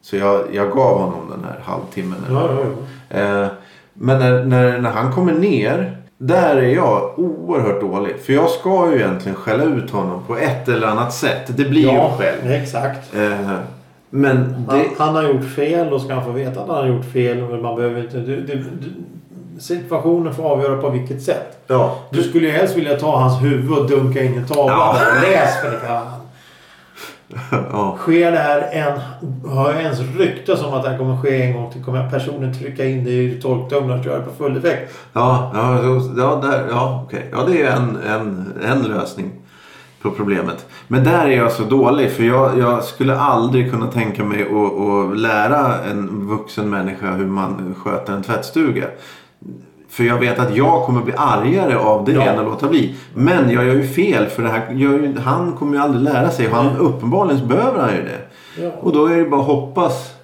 Så 0.03 0.17
jag, 0.17 0.55
jag 0.55 0.71
gav 0.71 0.99
honom 0.99 1.31
den 1.31 1.45
här 1.45 1.61
halvtimmen. 1.65 2.19
Ja, 2.29 2.35
det 2.35 2.55
ja, 2.55 2.67
ja. 3.09 3.45
Eh, 3.45 3.49
men 3.93 4.19
när, 4.19 4.45
när, 4.45 4.81
när 4.81 4.91
han 4.91 5.13
kommer 5.13 5.33
ner. 5.33 6.03
Där 6.21 6.57
är 6.57 6.75
jag 6.75 7.19
oerhört 7.19 7.81
dålig. 7.81 8.17
För 8.21 8.33
jag 8.33 8.51
ska 8.51 8.91
ju 8.91 8.97
egentligen 8.97 9.37
skälla 9.37 9.65
ut 9.65 9.91
honom 9.91 10.23
på 10.27 10.37
ett 10.37 10.69
eller 10.69 10.87
annat 10.87 11.13
sätt. 11.15 11.43
Det 11.47 11.65
blir 11.65 11.87
ja, 11.87 12.11
ju 12.11 12.25
själv. 12.25 12.53
exakt. 12.53 13.15
Eh, 13.15 13.57
men 14.11 14.67
Han, 14.69 14.79
det... 14.79 14.85
han 14.99 15.15
har 15.15 15.23
gjort 15.23 15.45
fel. 15.45 15.91
Då 15.91 15.99
ska 15.99 16.15
han 16.15 16.25
få 16.25 16.31
veta 16.31 16.61
att 16.61 16.69
han 16.69 16.77
har 16.77 16.87
gjort 16.87 17.13
fel. 17.13 17.43
Men 17.51 17.63
man 17.63 17.77
behöver 17.77 18.01
inte... 18.01 18.19
Du, 18.19 18.41
du, 18.41 18.55
du, 18.55 18.93
situationen 19.59 20.35
får 20.35 20.45
avgöra 20.45 20.81
på 20.81 20.91
vilket 20.91 21.23
sätt. 21.23 21.59
Ja. 21.67 21.99
Du 22.11 22.23
skulle 22.23 22.47
ju 22.47 22.53
helst 22.53 22.77
vilja 22.77 22.97
ta 22.97 23.19
hans 23.19 23.43
huvud 23.43 23.79
och 23.79 23.89
dunka 23.89 24.23
in 24.23 24.45
i 24.45 24.49
tavlan. 24.49 24.97
Ja. 24.97 24.97
Läs 25.23 25.61
för 25.63 25.71
det 25.71 25.79
fan. 25.79 26.18
ja. 27.73 27.97
Sker 27.99 28.33
det 28.33 28.39
här 28.39 28.61
en... 28.73 29.01
Har 29.51 29.73
jag 29.73 29.83
ens 29.83 30.01
ryktas 30.01 30.63
om 30.63 30.75
att 30.75 30.83
det 30.83 30.91
här 30.91 30.99
kommer 30.99 31.17
ske 31.17 31.43
en 31.43 31.53
gång 31.53 31.73
till 31.73 31.85
kommer 31.85 32.03
jag 32.03 32.11
personligen 32.11 32.55
trycka 32.55 32.85
in 32.85 33.05
det 33.05 33.11
i 33.11 33.41
torktumlaren 33.43 33.99
och 33.99 34.05
köra 34.05 34.23
på 34.23 34.31
full 34.31 34.57
effekt. 34.57 34.99
Ja, 35.13 35.51
ja, 35.55 35.81
ja, 36.17 36.41
där, 36.43 36.67
ja 36.71 37.05
okej. 37.07 37.29
Ja, 37.33 37.45
det 37.45 37.63
är 37.63 37.77
en, 37.77 37.97
en, 37.97 38.53
en 38.63 38.83
lösning 38.83 39.31
på 40.03 40.11
problemet. 40.11 40.67
Men 40.89 41.05
där 41.05 41.27
är 41.27 41.37
jag 41.37 41.53
så 41.53 41.63
dålig 41.63 42.11
för 42.11 42.23
jag, 42.23 42.59
jag 42.59 42.85
skulle 42.85 43.19
aldrig 43.19 43.71
kunna 43.71 43.87
tänka 43.87 44.25
mig 44.25 44.43
att, 44.43 44.81
att 44.81 45.19
lära 45.19 45.85
en 45.85 46.29
vuxen 46.29 46.71
människa 46.71 47.11
hur 47.11 47.27
man 47.27 47.75
sköter 47.85 48.13
en 48.13 48.23
tvättstuga. 48.23 48.85
För 49.91 50.05
jag 50.05 50.19
vet 50.19 50.39
att 50.39 50.57
jag 50.57 50.85
kommer 50.85 51.03
bli 51.03 51.15
argare 51.17 51.77
av 51.79 52.05
det 52.05 52.13
Ja. 52.13 52.23
än 52.23 52.39
att 52.39 52.45
låta 52.45 52.69
bli. 52.69 52.95
Men 53.15 53.51
jag 53.51 53.65
gör 53.65 53.75
ju 53.75 53.87
fel 53.89 54.27
för 54.27 54.43
det 54.43 54.49
här 54.49 54.73
ju, 54.75 55.17
han 55.19 55.53
kommer 55.53 55.77
ju 55.77 55.83
aldrig 55.83 56.03
lära 56.03 56.31
sig. 56.31 56.49
Han, 56.49 56.77
uppenbarligen 56.77 57.41
så 57.41 57.47
behöver 57.47 57.81
han 57.81 57.95
ju 57.95 58.03
det. 58.03 58.19
Ja. 58.63 58.71
Och 58.81 58.93
då 58.93 59.07
är 59.07 59.17
det 59.17 59.25
bara 59.25 59.41
att 59.41 59.47
hoppas 59.47 60.15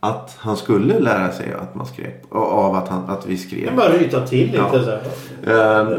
att 0.00 0.36
han 0.38 0.56
skulle 0.56 0.98
lära 0.98 1.32
sig 1.32 1.46
att 1.60 1.74
man 1.74 1.86
skrev. 1.86 2.10
Av 2.30 2.74
att, 2.76 2.88
han, 2.88 3.02
att 3.08 3.26
vi 3.26 3.36
skrev. 3.36 3.64
Jag 3.64 3.76
bara 3.76 3.88
ryta 3.88 4.26
till 4.26 4.46
lite 4.46 4.58
Ja. 4.58 4.70
så 4.82 4.90
här. 4.90 5.00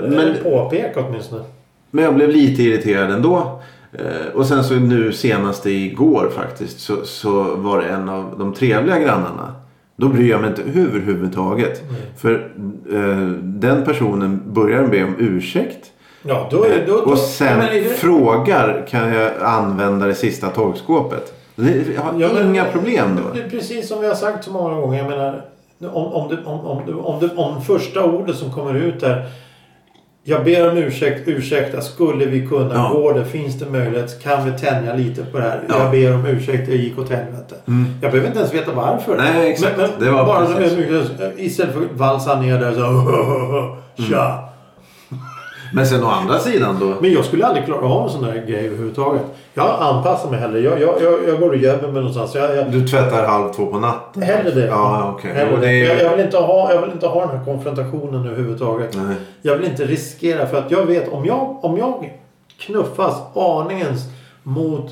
Men... 0.01 0.09
men, 0.15 0.35
Påpeka 0.43 0.99
åtminstone. 1.07 1.43
men 1.91 2.03
jag 2.03 2.15
blev 2.15 2.29
lite 2.29 2.63
irriterad 2.63 3.11
ändå. 3.11 3.61
Eh, 3.93 4.35
Och 4.35 4.45
sen 4.45 4.63
så 4.63 4.73
nu 4.73 5.11
senast 5.13 5.65
igår 5.65 6.29
faktiskt 6.35 6.79
så, 6.79 6.95
så 7.05 7.55
var 7.55 7.81
det 7.81 7.87
en 7.87 8.09
av 8.09 8.35
de 8.39 8.53
trevliga 8.53 8.99
grannarna. 8.99 9.55
Då 9.95 10.07
bryr 10.07 10.29
jag 10.29 10.41
mig 10.41 10.49
inte 10.49 10.61
överhuvudtaget. 10.79 11.81
För 12.17 12.33
eh, 12.93 13.27
den 13.41 13.83
personen 13.85 14.41
börjar 14.53 14.87
be 14.87 15.03
om 15.03 15.15
ursäkt. 15.19 15.91
Ja, 16.23 16.47
då, 16.51 16.63
är- 16.63 16.87
då, 16.87 16.93
då, 17.05 17.11
och 17.11 17.17
sen 17.17 17.61
är 17.61 17.71
det- 17.73 17.83
frågar 17.83 18.87
kan 18.89 19.13
jag 19.13 19.31
använda 19.41 20.05
det 20.07 20.15
sista 20.15 20.47
torkskåpet. 20.49 21.33
Jag 21.55 22.01
har 22.01 22.19
Ja, 22.19 22.29
men- 22.33 22.49
inga 22.49 22.65
problem 22.65 23.07
då. 23.23 23.33
Det 23.33 23.41
är 23.45 23.49
precis 23.49 23.87
som 23.87 24.01
vi 24.01 24.07
har 24.07 24.15
sagt 24.15 24.43
så 24.43 24.51
många 24.51 24.75
gånger. 24.81 24.97
Jag 24.97 25.09
menar, 25.09 25.45
om, 25.79 26.05
om, 26.13 26.29
det, 26.29 26.37
om, 26.45 26.59
om, 26.59 26.99
om, 27.05 27.19
det, 27.19 27.29
om 27.35 27.61
första 27.61 28.03
ordet 28.03 28.35
som 28.35 28.51
kommer 28.51 28.73
ut 28.75 28.99
där. 28.99 29.25
Jag 30.25 30.43
ber 30.43 30.71
om 30.71 30.77
ursäkt, 30.77 31.27
ursäkta, 31.27 31.81
skulle 31.81 32.25
vi 32.25 32.47
kunna 32.47 32.73
Ja. 32.73 32.89
gå 32.93 33.11
det? 33.13 33.25
Finns 33.25 33.59
det 33.59 33.65
möjlighet? 33.69 34.23
Kan 34.23 34.45
vi 34.45 34.51
tänja 34.59 34.93
lite 34.95 35.23
på 35.25 35.37
det 35.37 35.43
här? 35.43 35.61
Ja. 35.69 35.79
Jag 35.79 35.91
ber 35.91 36.15
om 36.15 36.25
ursäkt, 36.25 36.67
jag 36.69 36.77
gick 36.77 36.99
åt 36.99 37.09
helvete. 37.09 37.55
Jag 38.01 38.11
behöver 38.11 38.27
inte 38.27 38.39
ens 38.39 38.53
veta 38.53 38.71
varför. 38.75 39.17
Nej, 39.17 39.51
exakt. 39.51 39.77
Men, 39.77 39.89
men 39.99 40.05
Det 40.07 40.11
var 40.11 40.25
bara 40.25 40.45
precis. 40.45 40.77
istället 41.37 41.73
för 41.73 41.81
att 41.81 41.91
valsa 41.91 42.41
ner 42.41 42.59
där 42.59 42.73
så 42.73 43.77
Tja. 44.09 44.42
Men 45.73 45.87
sen 45.87 46.03
å 46.03 46.07
andra 46.07 46.39
sidan 46.39 46.77
då. 46.79 46.93
Men 47.01 47.11
jag 47.13 47.25
skulle 47.25 47.45
aldrig 47.45 47.65
klara 47.65 47.85
av 47.85 48.03
en 48.03 48.09
sån 48.09 48.21
där 48.23 48.33
grej 48.47 48.65
överhuvudtaget. 48.67 49.21
Jag 49.53 49.77
anpassar 49.79 50.29
mig 50.29 50.39
hellre. 50.39 50.59
Jag, 50.59 50.81
jag, 50.81 50.93
jag, 51.01 51.19
jag 51.27 51.39
går 51.39 51.49
och 51.49 51.55
gömmer 51.55 51.81
mig 51.83 51.93
någonstans. 51.93 52.35
Jag, 52.35 52.55
jag, 52.57 52.71
Du 52.71 52.87
tvättar 52.87 53.27
halv 53.27 53.53
två 53.53 53.65
på 53.65 53.79
natten. 53.79 54.23
Hellre 54.23 54.51
det. 54.51 54.67
Ja, 54.67 55.13
okej. 55.17 55.31
Hellre 55.33 55.55
det. 55.55 55.61
det 55.61 55.67
är- 55.85 55.87
Jag, 55.95 56.03
jag, 56.11 56.15
vill 56.17 56.25
inte 56.25 56.37
ha, 56.37 56.73
jag 56.73 56.81
vill 56.81 56.91
inte 56.91 57.07
ha 57.07 57.25
den 57.25 57.37
här 57.37 57.45
konfrontationen 57.45 58.25
överhuvudtaget. 58.25 58.97
Nej. 58.97 59.15
Jag 59.41 59.55
vill 59.57 59.65
inte 59.65 59.85
riskera 59.85 60.45
för 60.47 60.57
att 60.57 60.71
jag 60.71 60.85
vet 60.85 61.13
om 61.13 61.25
jag, 61.25 61.65
om 61.65 61.77
jag 61.77 62.13
knuffas 62.59 63.15
aningens 63.35 64.01
mot 64.43 64.91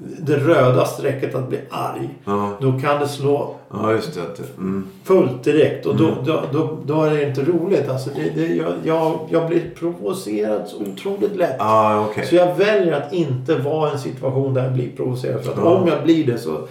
det 0.00 0.36
röda 0.36 0.84
strecket 0.84 1.34
att 1.34 1.48
bli 1.48 1.60
arg. 1.70 2.08
Ja, 2.24 2.52
Då 2.60 2.72
kan 2.80 3.00
det 3.00 3.08
slå 3.08 3.54
ja 3.70 3.92
just 3.92 4.14
det. 4.14 4.42
Mm. 4.58 4.86
fullt 5.04 5.44
direkt 5.44 5.86
och 5.86 5.96
då, 5.96 6.04
Mm. 6.08 6.18
då, 6.24 6.40
då, 6.52 6.78
då 6.84 7.02
är 7.02 7.10
det 7.10 7.28
inte 7.28 7.42
roligt. 7.44 7.88
Alltså 7.88 8.10
det, 8.16 8.30
det, 8.34 8.46
jag, 8.54 8.72
jag, 8.84 9.18
jag 9.30 9.48
blir 9.48 9.70
provocerad 9.78 10.68
så 10.68 10.76
otroligt 10.82 11.36
lätt. 11.36 11.56
Ja, 11.58 12.06
okej. 12.10 12.26
Så 12.26 12.34
jag 12.34 12.54
väljer 12.56 12.92
att 12.92 13.12
inte 13.12 13.54
vara 13.56 13.88
i 13.88 13.92
en 13.92 13.98
situation 13.98 14.54
där 14.54 14.64
jag 14.64 14.72
blir 14.72 14.96
provocerad. 14.96 15.40
För 15.44 15.52
att 15.52 15.58
Ja. 15.58 15.64
om 15.64 15.88
jag 15.88 16.02
blir 16.04 16.26
det 16.26 16.38
så... 16.38 16.68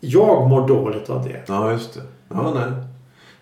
Jag 0.00 0.48
mår 0.48 0.68
dåligt 0.68 1.10
av 1.10 1.24
det. 1.24 1.42
Ja, 1.46 1.72
just 1.72 1.94
det. 1.94 2.00
Ja, 2.28 2.52
nej. 2.54 2.72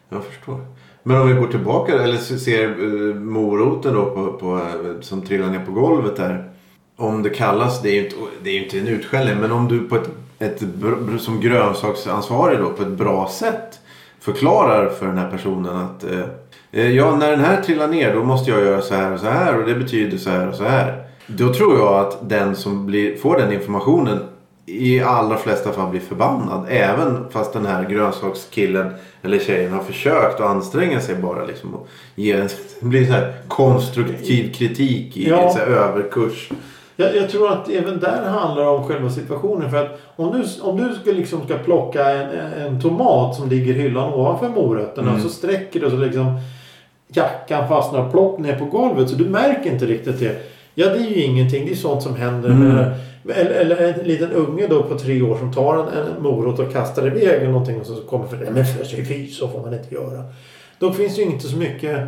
Jag 0.09 0.25
förstår. 0.25 0.61
Men 1.03 1.21
om 1.21 1.29
vi 1.29 1.35
går 1.35 1.47
tillbaka 1.47 1.93
eller 2.03 2.17
ser 2.17 2.69
eh, 2.69 3.15
moroten 3.15 3.95
då 3.95 4.05
på, 4.05 4.33
på, 4.33 4.57
eh, 4.57 5.01
som 5.01 5.23
trillar 5.23 5.47
ner 5.51 5.65
på 5.65 5.73
golvet 5.73 6.17
där. 6.17 6.51
Om 6.97 7.23
det 7.23 7.31
kallas, 7.31 7.83
det 7.83 7.89
är 7.89 7.95
ju 7.95 8.05
inte, 8.05 8.17
det 8.43 8.51
är 8.51 8.63
inte 8.63 8.79
en 8.79 8.89
utskällning, 8.89 9.37
men 9.37 9.53
om 9.53 9.69
du 9.69 9.81
på 9.81 9.97
ett, 9.97 10.11
ett, 10.39 10.63
som 11.21 11.41
grönsaksansvarig 11.41 12.59
då 12.59 12.71
på 12.71 12.83
ett 12.83 12.89
bra 12.89 13.29
sätt 13.29 13.81
förklarar 14.21 14.89
för 14.89 15.07
den 15.07 15.19
här 15.19 15.31
personen 15.31 15.77
att 15.77 16.05
eh, 16.05 16.21
eh, 16.73 16.91
ja, 16.91 17.17
när 17.17 17.31
den 17.31 17.41
här 17.41 17.63
trillar 17.63 17.89
ner 17.89 18.15
då 18.15 18.25
måste 18.25 18.51
jag 18.51 18.61
göra 18.61 18.83
så 18.83 18.95
här 18.95 19.13
och 19.13 19.21
så 19.21 19.27
här 19.27 19.59
och 19.61 19.69
det 19.69 19.75
betyder 19.75 20.19
så 20.19 20.31
här 20.31 20.49
och 20.49 20.55
så 20.55 20.65
här. 20.65 21.05
Då 21.27 21.55
tror 21.55 21.79
jag 21.79 21.95
att 21.95 22.29
den 22.29 22.57
som 22.57 22.87
blir, 22.87 23.17
får 23.17 23.37
den 23.39 23.53
informationen 23.53 24.19
i 24.67 25.01
allra 25.01 25.39
flesta 25.39 25.73
fall 25.73 25.91
blir 25.91 26.01
förbannad. 26.01 26.67
Även 26.69 27.31
fast 27.31 27.53
den 27.53 27.67
här 27.67 27.89
grönsakskillen 27.89 28.95
eller 29.23 29.39
tjejen 29.39 29.73
har 29.73 29.83
försökt 29.83 30.41
att 30.41 30.51
anstränga 30.51 31.01
sig 31.01 31.15
bara 31.15 31.45
liksom. 31.45 31.75
Och 31.75 31.89
ge 32.15 32.33
en, 32.33 32.49
det 32.81 32.87
blir 32.87 33.07
så 33.07 33.13
här 33.13 33.35
konstruktiv 33.49 34.53
kritik 34.53 35.17
i 35.17 35.29
Ja. 35.29 35.37
en 35.41 35.53
så 35.53 35.59
överkurs. 35.59 36.51
Jag, 36.97 37.17
jag 37.17 37.31
tror 37.31 37.53
att 37.53 37.71
även 37.71 38.01
där 38.01 38.23
handlar 38.25 38.63
det 38.63 38.69
om 38.69 38.85
själva 38.85 39.11
situationen. 39.11 39.71
För 39.71 39.85
att 39.85 40.01
om 40.17 40.33
du, 40.33 40.63
om 40.63 40.77
du 40.77 40.95
ska, 40.95 41.13
liksom 41.13 41.45
ska 41.45 41.59
plocka 41.59 42.11
en, 42.11 42.31
en 42.67 42.81
tomat 42.81 43.37
som 43.37 43.49
ligger 43.49 43.75
i 43.75 43.79
hyllan 43.79 44.13
ovanför 44.13 44.49
morötterna 44.49 45.11
Mm. 45.11 45.23
så 45.23 45.29
sträcker 45.29 45.81
du 45.81 45.91
så 45.91 45.97
liksom 45.97 46.41
jackan 47.09 47.69
fastnar 47.69 48.11
plopp 48.11 48.39
ner 48.39 48.59
på 48.59 48.65
golvet. 48.65 49.11
Så 49.11 49.17
du 49.17 49.25
märker 49.25 49.73
inte 49.73 49.87
riktigt 49.87 50.21
det. 50.21 50.43
Ja, 50.75 50.87
det 50.87 50.99
är 50.99 51.09
ju 51.11 51.23
ingenting. 51.23 51.67
Det 51.67 51.73
är 51.73 51.77
sånt 51.77 52.03
som 52.03 52.17
händer. 52.17 52.49
Mm. 52.51 52.69
Med, 53.23 53.37
eller, 53.37 53.55
eller 53.55 53.77
en 53.77 54.09
liten 54.09 54.33
unge 54.33 54.67
då 54.67 54.83
på 54.83 54.99
tre 54.99 55.23
år 55.23 55.37
som 55.39 55.53
tar 55.53 55.75
en, 55.75 55.89
en 55.89 56.23
morot 56.23 56.59
och 56.59 56.73
kastar 56.73 57.07
iväg 57.07 57.23
eller 57.25 57.47
någonting 57.53 57.81
och 57.81 57.87
så 57.87 57.95
kommer 57.95 58.27
för 58.27 58.37
det. 58.37 58.51
Men 58.51 58.65
för 58.67 58.85
sig 58.85 59.05
fy, 59.05 59.27
så 59.29 59.49
får 59.49 59.61
man 59.61 59.75
inte 59.75 59.95
göra. 59.95 60.23
Då 60.79 60.93
finns 60.93 61.17
det 61.17 61.23
ju 61.23 61.29
inte 61.31 61.49
så 61.49 61.57
mycket 61.57 61.99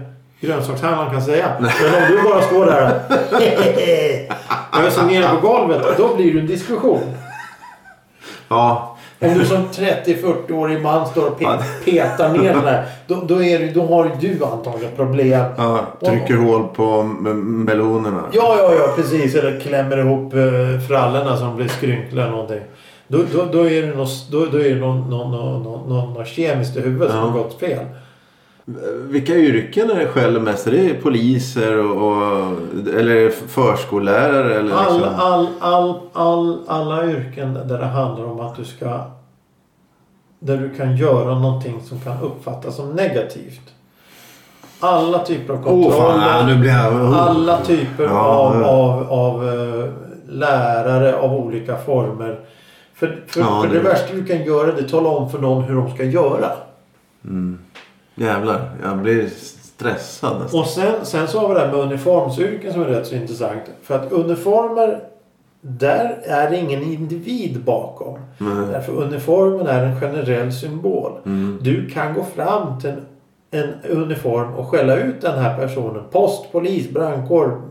grönsakshandlaren 0.40 1.10
kan 1.12 1.22
säga. 1.22 1.46
Men 1.60 1.70
om 1.94 2.02
du 2.10 2.22
bara 2.22 2.42
står 2.42 2.66
där 2.66 3.00
och 4.72 4.80
öser 4.86 5.02
ner 5.02 5.28
på 5.28 5.46
golvet. 5.48 5.82
Då 5.96 6.16
blir 6.16 6.34
det 6.34 6.40
en 6.40 6.46
diskussion. 6.46 7.00
Ja, 8.48 8.96
Om 9.20 9.34
du 9.34 9.44
som 9.44 9.56
30-40-årig 9.68 10.82
man 10.82 11.06
står 11.06 11.26
och 11.26 11.40
pe- 11.40 11.58
petar 11.84 12.28
ner 12.32 12.54
den 12.54 12.64
här. 12.64 12.84
Då, 13.06 13.14
då, 13.26 13.42
är 13.42 13.58
det, 13.58 13.66
då 13.66 13.86
har 13.86 14.10
du 14.20 14.44
antagligen 14.44 14.96
problem. 14.96 15.44
ja 15.56 15.80
trycker 16.04 16.36
hål 16.36 16.64
på 16.76 17.02
melonerna. 17.02 18.22
Ja, 18.32 18.56
ja, 18.58 18.72
ja, 18.74 18.92
precis. 18.96 19.34
Eller 19.34 19.60
klämmer 19.60 19.98
ihop 19.98 20.34
eh, 20.34 20.40
frallorna 20.88 21.36
de 21.36 21.56
blir 21.56 21.68
skrynkliga 21.68 22.22
eller 22.22 22.32
någonting. 22.32 22.60
Då, 23.08 23.18
då, 23.32 23.44
då 23.52 23.70
är 23.70 23.82
det 23.82 23.96
något, 23.96 24.28
då, 24.30 24.46
då 24.52 24.58
är 24.60 24.74
det 24.74 24.80
någon, 24.80 25.10
någon, 25.10 25.30
någon, 25.32 25.62
någon, 25.62 25.88
någon, 25.88 26.24
kemiskt 26.24 26.76
i 26.76 26.80
huvudet 26.80 27.10
som 27.10 27.18
Ja. 27.20 27.24
har 27.26 27.38
gått 27.38 27.60
fel. 27.60 27.84
Vilka 29.08 29.34
yrken 29.36 29.90
är 29.90 29.94
det 29.94 30.06
skäller 30.06 30.40
mest? 30.40 30.66
Är 30.66 30.70
det 30.70 30.94
poliser 30.94 31.78
och, 31.78 31.96
och, 32.06 32.52
eller 32.98 33.30
förskollärare? 33.30 34.54
Eller 34.54 34.74
All, 34.74 34.94
liksom? 34.94 35.14
all, 35.16 35.46
all, 35.60 36.00
all, 36.12 36.58
alla 36.66 37.06
yrken 37.06 37.54
där 37.54 37.78
det 37.78 37.86
handlar 37.86 38.24
om 38.24 38.40
att 38.40 38.56
du 38.56 38.64
ska... 38.64 39.00
Där 40.40 40.56
du 40.56 40.70
kan 40.74 40.96
göra 40.96 41.38
någonting 41.38 41.80
som 41.84 42.00
kan 42.00 42.22
uppfattas 42.22 42.76
som 42.76 42.90
negativt. 42.90 43.60
Alla 44.80 45.18
typer 45.18 45.54
av 45.54 45.62
kontroller. 45.62 45.96
fan, 45.96 46.46
nu 46.46 46.56
blir 46.58 46.70
jag... 46.70 46.92
oh. 46.94 47.18
Alla 47.28 47.60
typer 47.60 48.04
Ja, 48.04 48.18
av, 48.20 48.62
av, 48.64 49.12
av 49.12 49.48
eh, 49.48 49.90
lärare 50.28 51.16
av 51.16 51.32
olika 51.34 51.76
former. 51.76 52.40
För, 52.94 53.22
för, 53.26 53.40
Ja, 53.40 53.62
för 53.62 53.68
det, 53.68 53.74
det- 53.74 53.88
värsta 53.88 54.14
du 54.14 54.24
kan 54.24 54.44
göra 54.44 54.66
det 54.72 54.80
är 54.80 54.84
att 54.84 54.90
tala 54.90 55.08
om 55.08 55.30
för 55.30 55.38
någon 55.38 55.64
hur 55.64 55.74
de 55.76 55.90
ska 55.94 56.04
göra. 56.04 56.50
Jävlar, 58.18 58.70
jag 58.82 58.98
blir 58.98 59.28
stressad 59.78 60.40
nästan. 60.40 60.60
Och 60.60 60.66
sen, 60.66 60.94
sen 61.02 61.28
så 61.28 61.38
har 61.38 61.48
vi 61.48 61.54
det 61.54 61.60
här 61.60 61.72
med 61.72 61.80
uniformsyrken 61.80 62.72
som 62.72 62.82
är 62.82 62.86
rätt 62.86 63.06
så 63.06 63.14
intressant. 63.14 63.62
För 63.82 63.94
att 63.94 64.12
uniformer, 64.12 65.00
där 65.60 66.18
är 66.24 66.50
det 66.50 66.56
ingen 66.56 66.82
individ 66.82 67.64
bakom. 67.64 68.18
Nej. 68.38 68.66
Därför 68.72 68.92
uniformen 68.92 69.66
är 69.66 69.84
en 69.84 70.00
generell 70.00 70.52
symbol. 70.52 71.12
Mm. 71.26 71.58
Du 71.62 71.90
kan 71.90 72.14
gå 72.14 72.24
fram 72.24 72.80
till 72.80 72.90
en, 72.90 73.04
en 73.50 73.90
uniform 73.90 74.54
och 74.54 74.68
skälla 74.68 74.96
ut 74.96 75.20
den 75.20 75.38
här 75.38 75.58
personen. 75.58 76.02
Post, 76.10 76.52
polis, 76.52 76.90
brandkår, 76.90 77.62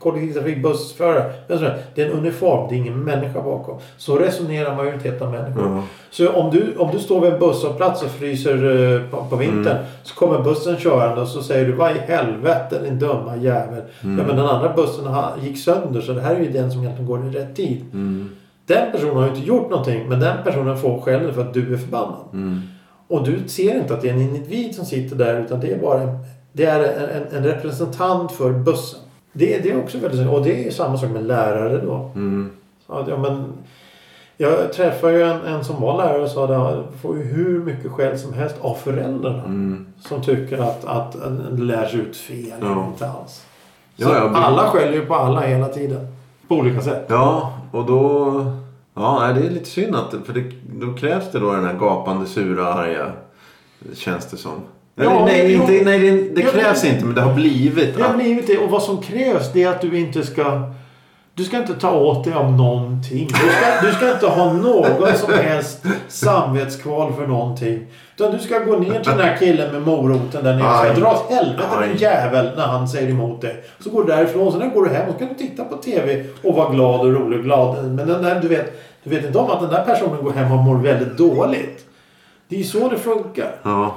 kollektivtrafik, 0.00 0.62
bussförare. 0.62 1.32
vem 1.48 1.58
som 1.58 1.66
helst. 1.66 1.84
Det 1.94 2.02
är 2.02 2.06
en 2.06 2.12
uniform, 2.12 2.68
det 2.68 2.74
är 2.74 2.76
ingen 2.76 3.04
människa 3.04 3.42
bakom. 3.42 3.78
Så 3.96 4.16
resonerar 4.16 4.76
majoriteten 4.76 5.26
av 5.26 5.32
människor. 5.32 5.62
Ja. 5.62 5.82
Så 6.10 6.28
om 6.32 6.50
du, 6.50 6.76
om 6.76 6.90
du 6.92 6.98
står 6.98 7.20
vid 7.20 7.32
en 7.32 7.38
busshållplats 7.38 8.02
och 8.02 8.10
fryser 8.10 8.54
eh, 8.54 9.10
på, 9.10 9.24
på 9.24 9.36
vintern. 9.36 9.76
Mm. 9.76 9.84
Så 10.02 10.14
kommer 10.14 10.42
bussen 10.42 10.76
körande 10.76 11.20
och 11.20 11.28
så 11.28 11.42
säger 11.42 11.66
du 11.66 11.72
vad 11.72 11.90
i 11.90 11.98
helvete 11.98 12.80
din 12.84 12.98
dumma 12.98 13.36
jävel. 13.36 13.82
Mm. 14.02 14.18
Ja 14.18 14.24
men 14.26 14.36
den 14.36 14.46
andra 14.46 14.72
bussen 14.76 15.04
gick 15.42 15.58
sönder 15.58 16.00
så 16.00 16.12
det 16.12 16.20
här 16.20 16.34
är 16.34 16.40
ju 16.40 16.50
den 16.50 16.72
som 16.72 16.80
egentligen 16.80 17.10
går 17.10 17.26
i 17.26 17.30
rätt 17.30 17.56
tid. 17.56 17.84
Mm. 17.92 18.30
Den 18.66 18.92
personen 18.92 19.16
har 19.16 19.22
ju 19.22 19.28
inte 19.28 19.46
gjort 19.48 19.70
någonting 19.70 20.08
men 20.08 20.20
den 20.20 20.36
personen 20.44 20.78
får 20.78 21.00
skäll 21.00 21.32
för 21.32 21.40
att 21.40 21.54
du 21.54 21.74
är 21.74 21.78
förbannad. 21.78 22.24
Mm. 22.32 22.60
Och 23.08 23.24
du 23.24 23.48
ser 23.48 23.78
inte 23.78 23.94
att 23.94 24.02
det 24.02 24.08
är 24.08 24.14
en 24.14 24.20
individ 24.20 24.74
som 24.74 24.84
sitter 24.84 25.16
där 25.16 25.40
utan 25.40 25.60
det 25.60 25.72
är 25.72 25.78
bara 25.78 26.00
en, 26.00 26.18
det 26.52 26.64
är 26.64 26.84
en, 26.84 27.22
en, 27.22 27.36
en 27.36 27.44
representant 27.44 28.32
för 28.32 28.52
bussen. 28.52 29.00
Det, 29.32 29.58
det 29.62 29.70
är 29.70 29.78
också 29.78 29.98
väldigt 29.98 30.28
Och 30.28 30.42
det 30.44 30.66
är 30.66 30.70
samma 30.70 30.98
sak 30.98 31.10
med 31.10 31.26
lärare 31.26 31.80
då. 31.84 32.10
Mm. 32.14 32.50
Att, 32.86 33.08
ja, 33.08 33.16
men, 33.16 33.52
jag 34.36 34.72
träffade 34.72 35.12
ju 35.12 35.22
en, 35.22 35.40
en 35.44 35.64
som 35.64 35.80
var 35.80 35.96
lärare 35.96 36.22
och 36.22 36.30
sa 36.30 36.44
att 36.44 36.50
han 36.50 36.84
får 37.02 37.16
ju 37.16 37.22
hur 37.24 37.64
mycket 37.64 37.90
skäll 37.92 38.18
som 38.18 38.32
helst 38.32 38.56
av 38.60 38.74
föräldrarna. 38.74 39.44
Mm. 39.44 39.86
Som 40.00 40.22
tycker 40.22 40.58
att, 40.58 40.84
att 40.84 41.12
det 41.50 41.62
lärs 41.62 41.94
ut 41.94 42.16
fel. 42.16 42.58
Ja. 42.60 42.86
Inte 42.86 43.08
alls. 43.10 43.44
Ja, 43.96 44.08
Så 44.08 44.14
ja, 44.14 44.24
men- 44.24 44.34
alla 44.34 44.62
skäller 44.70 44.92
ju 44.92 45.06
på 45.06 45.14
alla 45.14 45.40
hela 45.40 45.68
tiden. 45.68 46.06
På 46.48 46.54
olika 46.54 46.80
sätt. 46.80 47.04
Ja, 47.08 47.52
och 47.72 47.84
då... 47.86 48.32
Ja, 48.94 49.32
det 49.34 49.46
är 49.46 49.50
lite 49.50 49.70
synd 49.70 49.96
att... 49.96 50.14
För 50.26 50.32
det, 50.32 50.44
då 50.80 50.92
krävs 50.94 51.32
det 51.32 51.38
då 51.38 51.52
den 51.52 51.64
här 51.64 51.74
gapande, 51.78 52.26
sura, 52.26 52.74
arga. 52.74 53.12
Känns 53.94 54.26
det 54.30 54.36
som. 54.36 54.52
Ja, 55.04 55.24
nej, 55.26 55.52
inte, 55.52 55.72
nej, 55.72 55.98
det, 55.98 56.34
det 56.34 56.40
Ja, 56.42 56.50
krävs 56.50 56.82
men- 56.84 56.92
inte, 56.92 57.04
men 57.04 57.14
det 57.14 57.20
har 57.20 57.34
blivit. 57.34 57.96
Det 57.96 58.02
har 58.02 58.14
blivit 58.14 58.46
det. 58.46 58.58
Och 58.58 58.70
vad 58.70 58.82
som 58.82 59.02
krävs 59.02 59.52
det 59.52 59.62
är 59.62 59.68
att 59.68 59.80
du 59.80 59.98
inte 59.98 60.22
ska... 60.22 60.62
Du 61.34 61.44
ska 61.44 61.56
inte 61.56 61.74
ta 61.74 61.90
åt 61.92 62.24
dig 62.24 62.32
av 62.32 62.52
någonting. 62.52 63.26
Du 63.28 63.34
ska, 63.34 63.86
du 63.86 63.92
ska 63.92 64.12
inte 64.12 64.26
ha 64.26 64.52
någon 64.52 65.16
som 65.16 65.32
helst 65.32 65.84
samvetskval 66.08 67.12
för 67.12 67.26
någonting. 67.26 67.86
Utan 68.16 68.32
du 68.32 68.38
ska 68.38 68.58
gå 68.58 68.76
ner 68.76 69.00
till 69.00 69.12
den 69.12 69.20
här 69.20 69.36
killen 69.36 69.72
med 69.72 69.82
moroten 69.82 70.44
där 70.44 70.54
nere 70.56 70.68
och 70.70 70.80
säga 70.80 70.94
dra 70.94 71.10
åt 71.12 71.30
helvete 71.30 71.68
Aj. 71.80 71.96
jävel 71.98 72.50
när 72.56 72.66
han 72.66 72.88
säger 72.88 73.10
emot 73.10 73.40
dig. 73.40 73.64
Så 73.80 73.90
går 73.90 74.04
du 74.04 74.08
därifrån. 74.12 74.52
Sen 74.52 74.70
går 74.74 74.84
du 74.84 74.90
hem 74.90 75.08
och 75.08 75.18
kan 75.18 75.28
du 75.28 75.34
titta 75.34 75.64
på 75.64 75.76
TV 75.76 76.24
och 76.42 76.54
vara 76.54 76.70
glad 76.70 77.00
och 77.00 77.12
rolig 77.12 77.38
och 77.38 77.44
glad. 77.44 77.84
Men 77.84 78.08
den 78.08 78.22
där, 78.22 78.40
du, 78.42 78.48
vet, 78.48 78.80
du 79.04 79.10
vet 79.10 79.24
inte 79.24 79.38
om 79.38 79.50
att 79.50 79.60
den 79.60 79.70
där 79.70 79.84
personen 79.84 80.24
går 80.24 80.32
hem 80.32 80.52
och 80.52 80.58
mår 80.58 80.76
väldigt 80.76 81.16
dåligt. 81.18 81.86
Det 82.48 82.54
är 82.54 82.58
ju 82.58 82.64
så 82.64 82.88
det 82.88 82.98
funkar. 82.98 83.50
Ja. 83.62 83.94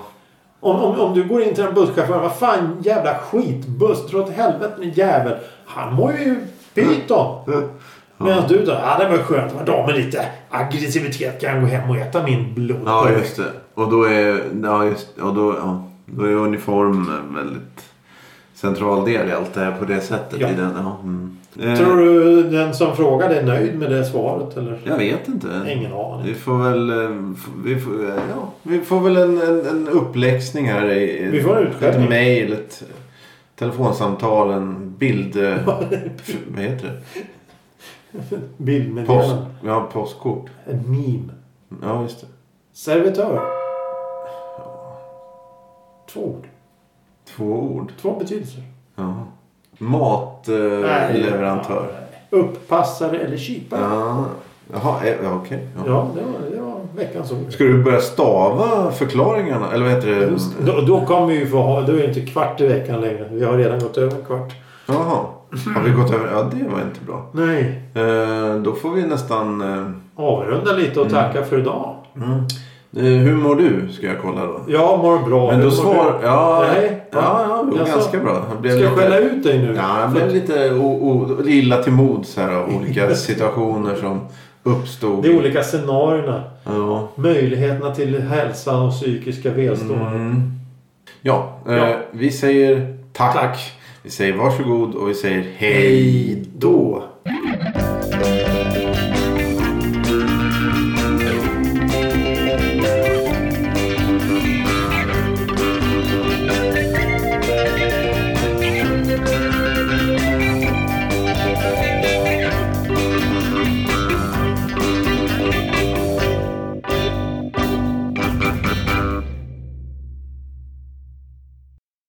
Om, 0.63 0.75
om, 0.75 0.99
om 0.99 1.13
du 1.13 1.23
går 1.23 1.41
in 1.41 1.55
till 1.55 1.63
en 1.63 1.73
busschaufför. 1.73 2.19
Vad 2.19 2.35
fan 2.35 2.77
jävla 2.81 3.15
skitbuss. 3.15 4.11
Dra 4.11 4.19
åt 4.19 4.29
helvete 4.29 4.81
din 4.81 4.91
jävel. 4.91 5.37
Han 5.65 5.93
mår 5.93 6.11
ju 6.11 6.35
pyton. 6.73 7.39
Medan 8.17 8.43
du 8.47 8.65
då. 8.65 8.71
Ja 8.71 8.97
det 8.99 9.09
var 9.09 9.17
skönt. 9.17 9.53
Vad 9.53 9.65
då 9.65 9.85
med 9.85 9.95
lite 9.95 10.25
aggressivitet 10.49 11.41
kan 11.41 11.53
jag 11.53 11.61
gå 11.61 11.67
hem 11.67 11.89
och 11.89 11.97
äta 11.97 12.23
min 12.23 12.53
blod. 12.53 12.81
ja, 12.85 13.09
just 13.09 13.37
det. 13.37 13.51
Och 13.73 13.89
då 13.89 14.03
är... 14.03 14.41
Ja, 14.63 14.85
just, 14.85 15.17
och 15.17 15.33
då, 15.33 15.55
ja, 15.59 15.83
då 16.05 16.25
är 16.25 16.31
uniform 16.31 17.11
väldigt 17.35 17.92
central 18.63 19.05
del 19.05 19.29
i 19.29 19.31
allt 19.31 19.53
det 19.53 19.59
här 19.61 19.71
på 19.71 19.85
det 19.85 20.01
sättet. 20.01 20.39
Ja. 20.39 20.49
I 20.49 20.55
den, 20.55 20.71
ja. 20.75 20.97
Mm. 21.03 21.37
Eh, 21.59 21.77
Tror 21.79 21.97
du 21.97 22.43
den 22.49 22.73
som 22.73 22.95
frågade 22.95 23.35
är 23.39 23.43
nöjd 23.43 23.79
med 23.79 23.91
det 23.91 24.05
svaret 24.05 24.57
eller? 24.57 24.79
Jag 24.83 24.97
vet 24.97 25.27
inte. 25.27 25.47
Ingen 25.67 25.93
aning. 25.93 26.25
Vi 26.25 26.33
får 26.33 26.57
väl, 26.57 26.89
eh, 26.89 27.09
vi 27.63 27.79
får, 27.79 28.09
eh, 28.09 28.15
ja, 28.15 28.51
vi 28.63 28.79
får 28.81 28.99
väl 28.99 29.17
en, 29.17 29.41
en, 29.41 29.65
en 29.67 29.87
uppläxning 29.89 30.65
här. 30.65 30.91
I, 30.91 31.29
Vi 31.31 31.41
får 31.43 31.57
en 31.57 31.67
utskällning. 31.67 32.03
Ett 32.03 32.09
mejl, 32.09 32.53
ett 32.53 32.83
telefonsamtal, 33.55 34.51
en 34.51 34.95
bild... 34.97 35.35
vad 35.65 36.63
heter 36.63 36.87
det? 36.87 37.01
Post, 38.19 38.41
Bildmeddelande. 38.57 39.45
ja, 39.65 39.89
postkort. 39.93 40.49
En 40.65 40.91
meme. 40.91 41.33
Ja, 41.81 42.01
just 42.01 42.21
det. 42.21 42.27
Servitör. 42.73 43.41
Två 46.13 46.21
ord. 46.21 46.47
Två 47.35 47.45
ord. 47.45 47.91
Två 48.01 48.15
betydelser. 48.19 48.63
Ja. 48.95 49.13
Matleverantör. 49.77 51.85
Upppassare 52.29 53.17
eller 53.19 53.37
kypare. 53.37 53.79
Ja. 53.81 54.25
Jaha, 54.73 54.95
eh, 55.03 55.15
ja, 55.23 55.33
okej. 55.35 55.67
ja. 55.75 55.81
Ja, 55.87 56.07
det 56.15 56.21
var, 56.21 56.31
det 56.55 56.61
var 56.61 56.79
veckans 56.95 57.31
ord. 57.31 57.53
Ska 57.53 57.63
du 57.63 57.83
börja 57.83 57.99
stava 57.99 58.91
förklaringarna? 58.91 59.71
Eller 59.73 59.85
vad 59.85 59.93
heter 59.93 60.07
det? 60.07 60.29
Då, 60.65 60.81
då 60.81 61.05
kommer 61.05 61.27
vi 61.27 61.45
få 61.45 61.57
ha, 61.57 61.81
då 61.81 61.91
är 61.93 61.97
det 61.97 62.05
inte 62.05 62.21
kvart 62.21 62.61
i 62.61 62.67
veckan 62.67 63.01
längre. 63.01 63.27
Vi 63.31 63.45
har 63.45 63.57
redan 63.57 63.79
gått 63.79 63.97
över 63.97 64.15
en 64.19 64.25
kvart. 64.25 64.53
Jaha. 64.85 65.17
Har 65.75 65.81
vi 65.83 65.91
gått 65.91 66.13
över? 66.13 66.31
Ja, 66.31 66.49
det 66.53 66.63
var 66.69 66.81
inte 66.81 66.99
bra. 67.07 67.25
Nej. 67.31 67.81
Eh, 67.95 68.55
då 68.55 68.73
får 68.73 68.91
vi 68.91 69.01
nästan... 69.07 69.61
Eh, 69.61 69.87
Avrunda 70.15 70.71
lite 70.73 70.99
och 70.99 71.09
tacka 71.09 71.43
för 71.43 71.59
idag. 71.59 71.95
eh, 72.15 72.21
hur 73.01 73.35
mår 73.35 73.55
du? 73.55 73.87
Ska 73.93 74.07
jag 74.07 74.21
kolla 74.21 74.45
då. 74.45 74.59
Jag 74.67 74.99
mår 74.99 75.19
bra. 75.29 75.51
Men 75.51 75.59
då 75.59 75.65
mår 75.65 75.71
svar... 75.71 76.17
du? 76.21 76.27
Ja, 76.27 76.65
Nej. 76.73 77.03
ja, 77.11 77.45
ja, 77.49 77.65
jo, 77.71 77.77
Jaså? 77.77 77.91
ganska 77.95 78.19
bra. 78.19 78.33
Jag 78.33 78.59
Ska 78.59 78.67
jag 78.69 78.91
lite- 78.91 79.01
skälla 79.01 79.17
ut 79.17 79.43
dig 79.43 79.57
nu? 79.59 79.73
Ja, 79.77 80.01
jag 80.01 80.11
blev 80.11 80.31
lite 80.33 80.73
o, 80.73 80.85
o, 81.01 81.47
illa 81.47 81.83
till 81.83 81.93
mods 81.93 82.37
här 82.37 82.53
av 82.53 82.75
olika 82.75 83.15
situationer 83.15 83.95
som 83.95 84.19
uppstod. 84.63 85.23
Det 85.23 85.29
är 85.29 85.37
olika 85.37 85.63
scenarierna. 85.63 86.43
Ja. 86.65 87.07
Möjligheterna 87.15 87.95
till 87.95 88.21
hälsan 88.21 88.81
och 88.85 88.91
psykiska 88.91 89.51
välstånd. 89.51 90.01
Mm. 90.01 90.51
Ja, 91.21 91.57
eh, 91.67 91.73
Ja. 91.75 91.95
vi 92.11 92.31
säger 92.31 92.97
tack. 93.13 93.33
Tack. 93.33 93.71
Vi 94.03 94.09
säger 94.09 94.33
varsågod 94.37 94.95
och 94.95 95.09
vi 95.09 95.13
säger 95.13 95.45
Hej 95.57 96.43
då. 96.57 97.03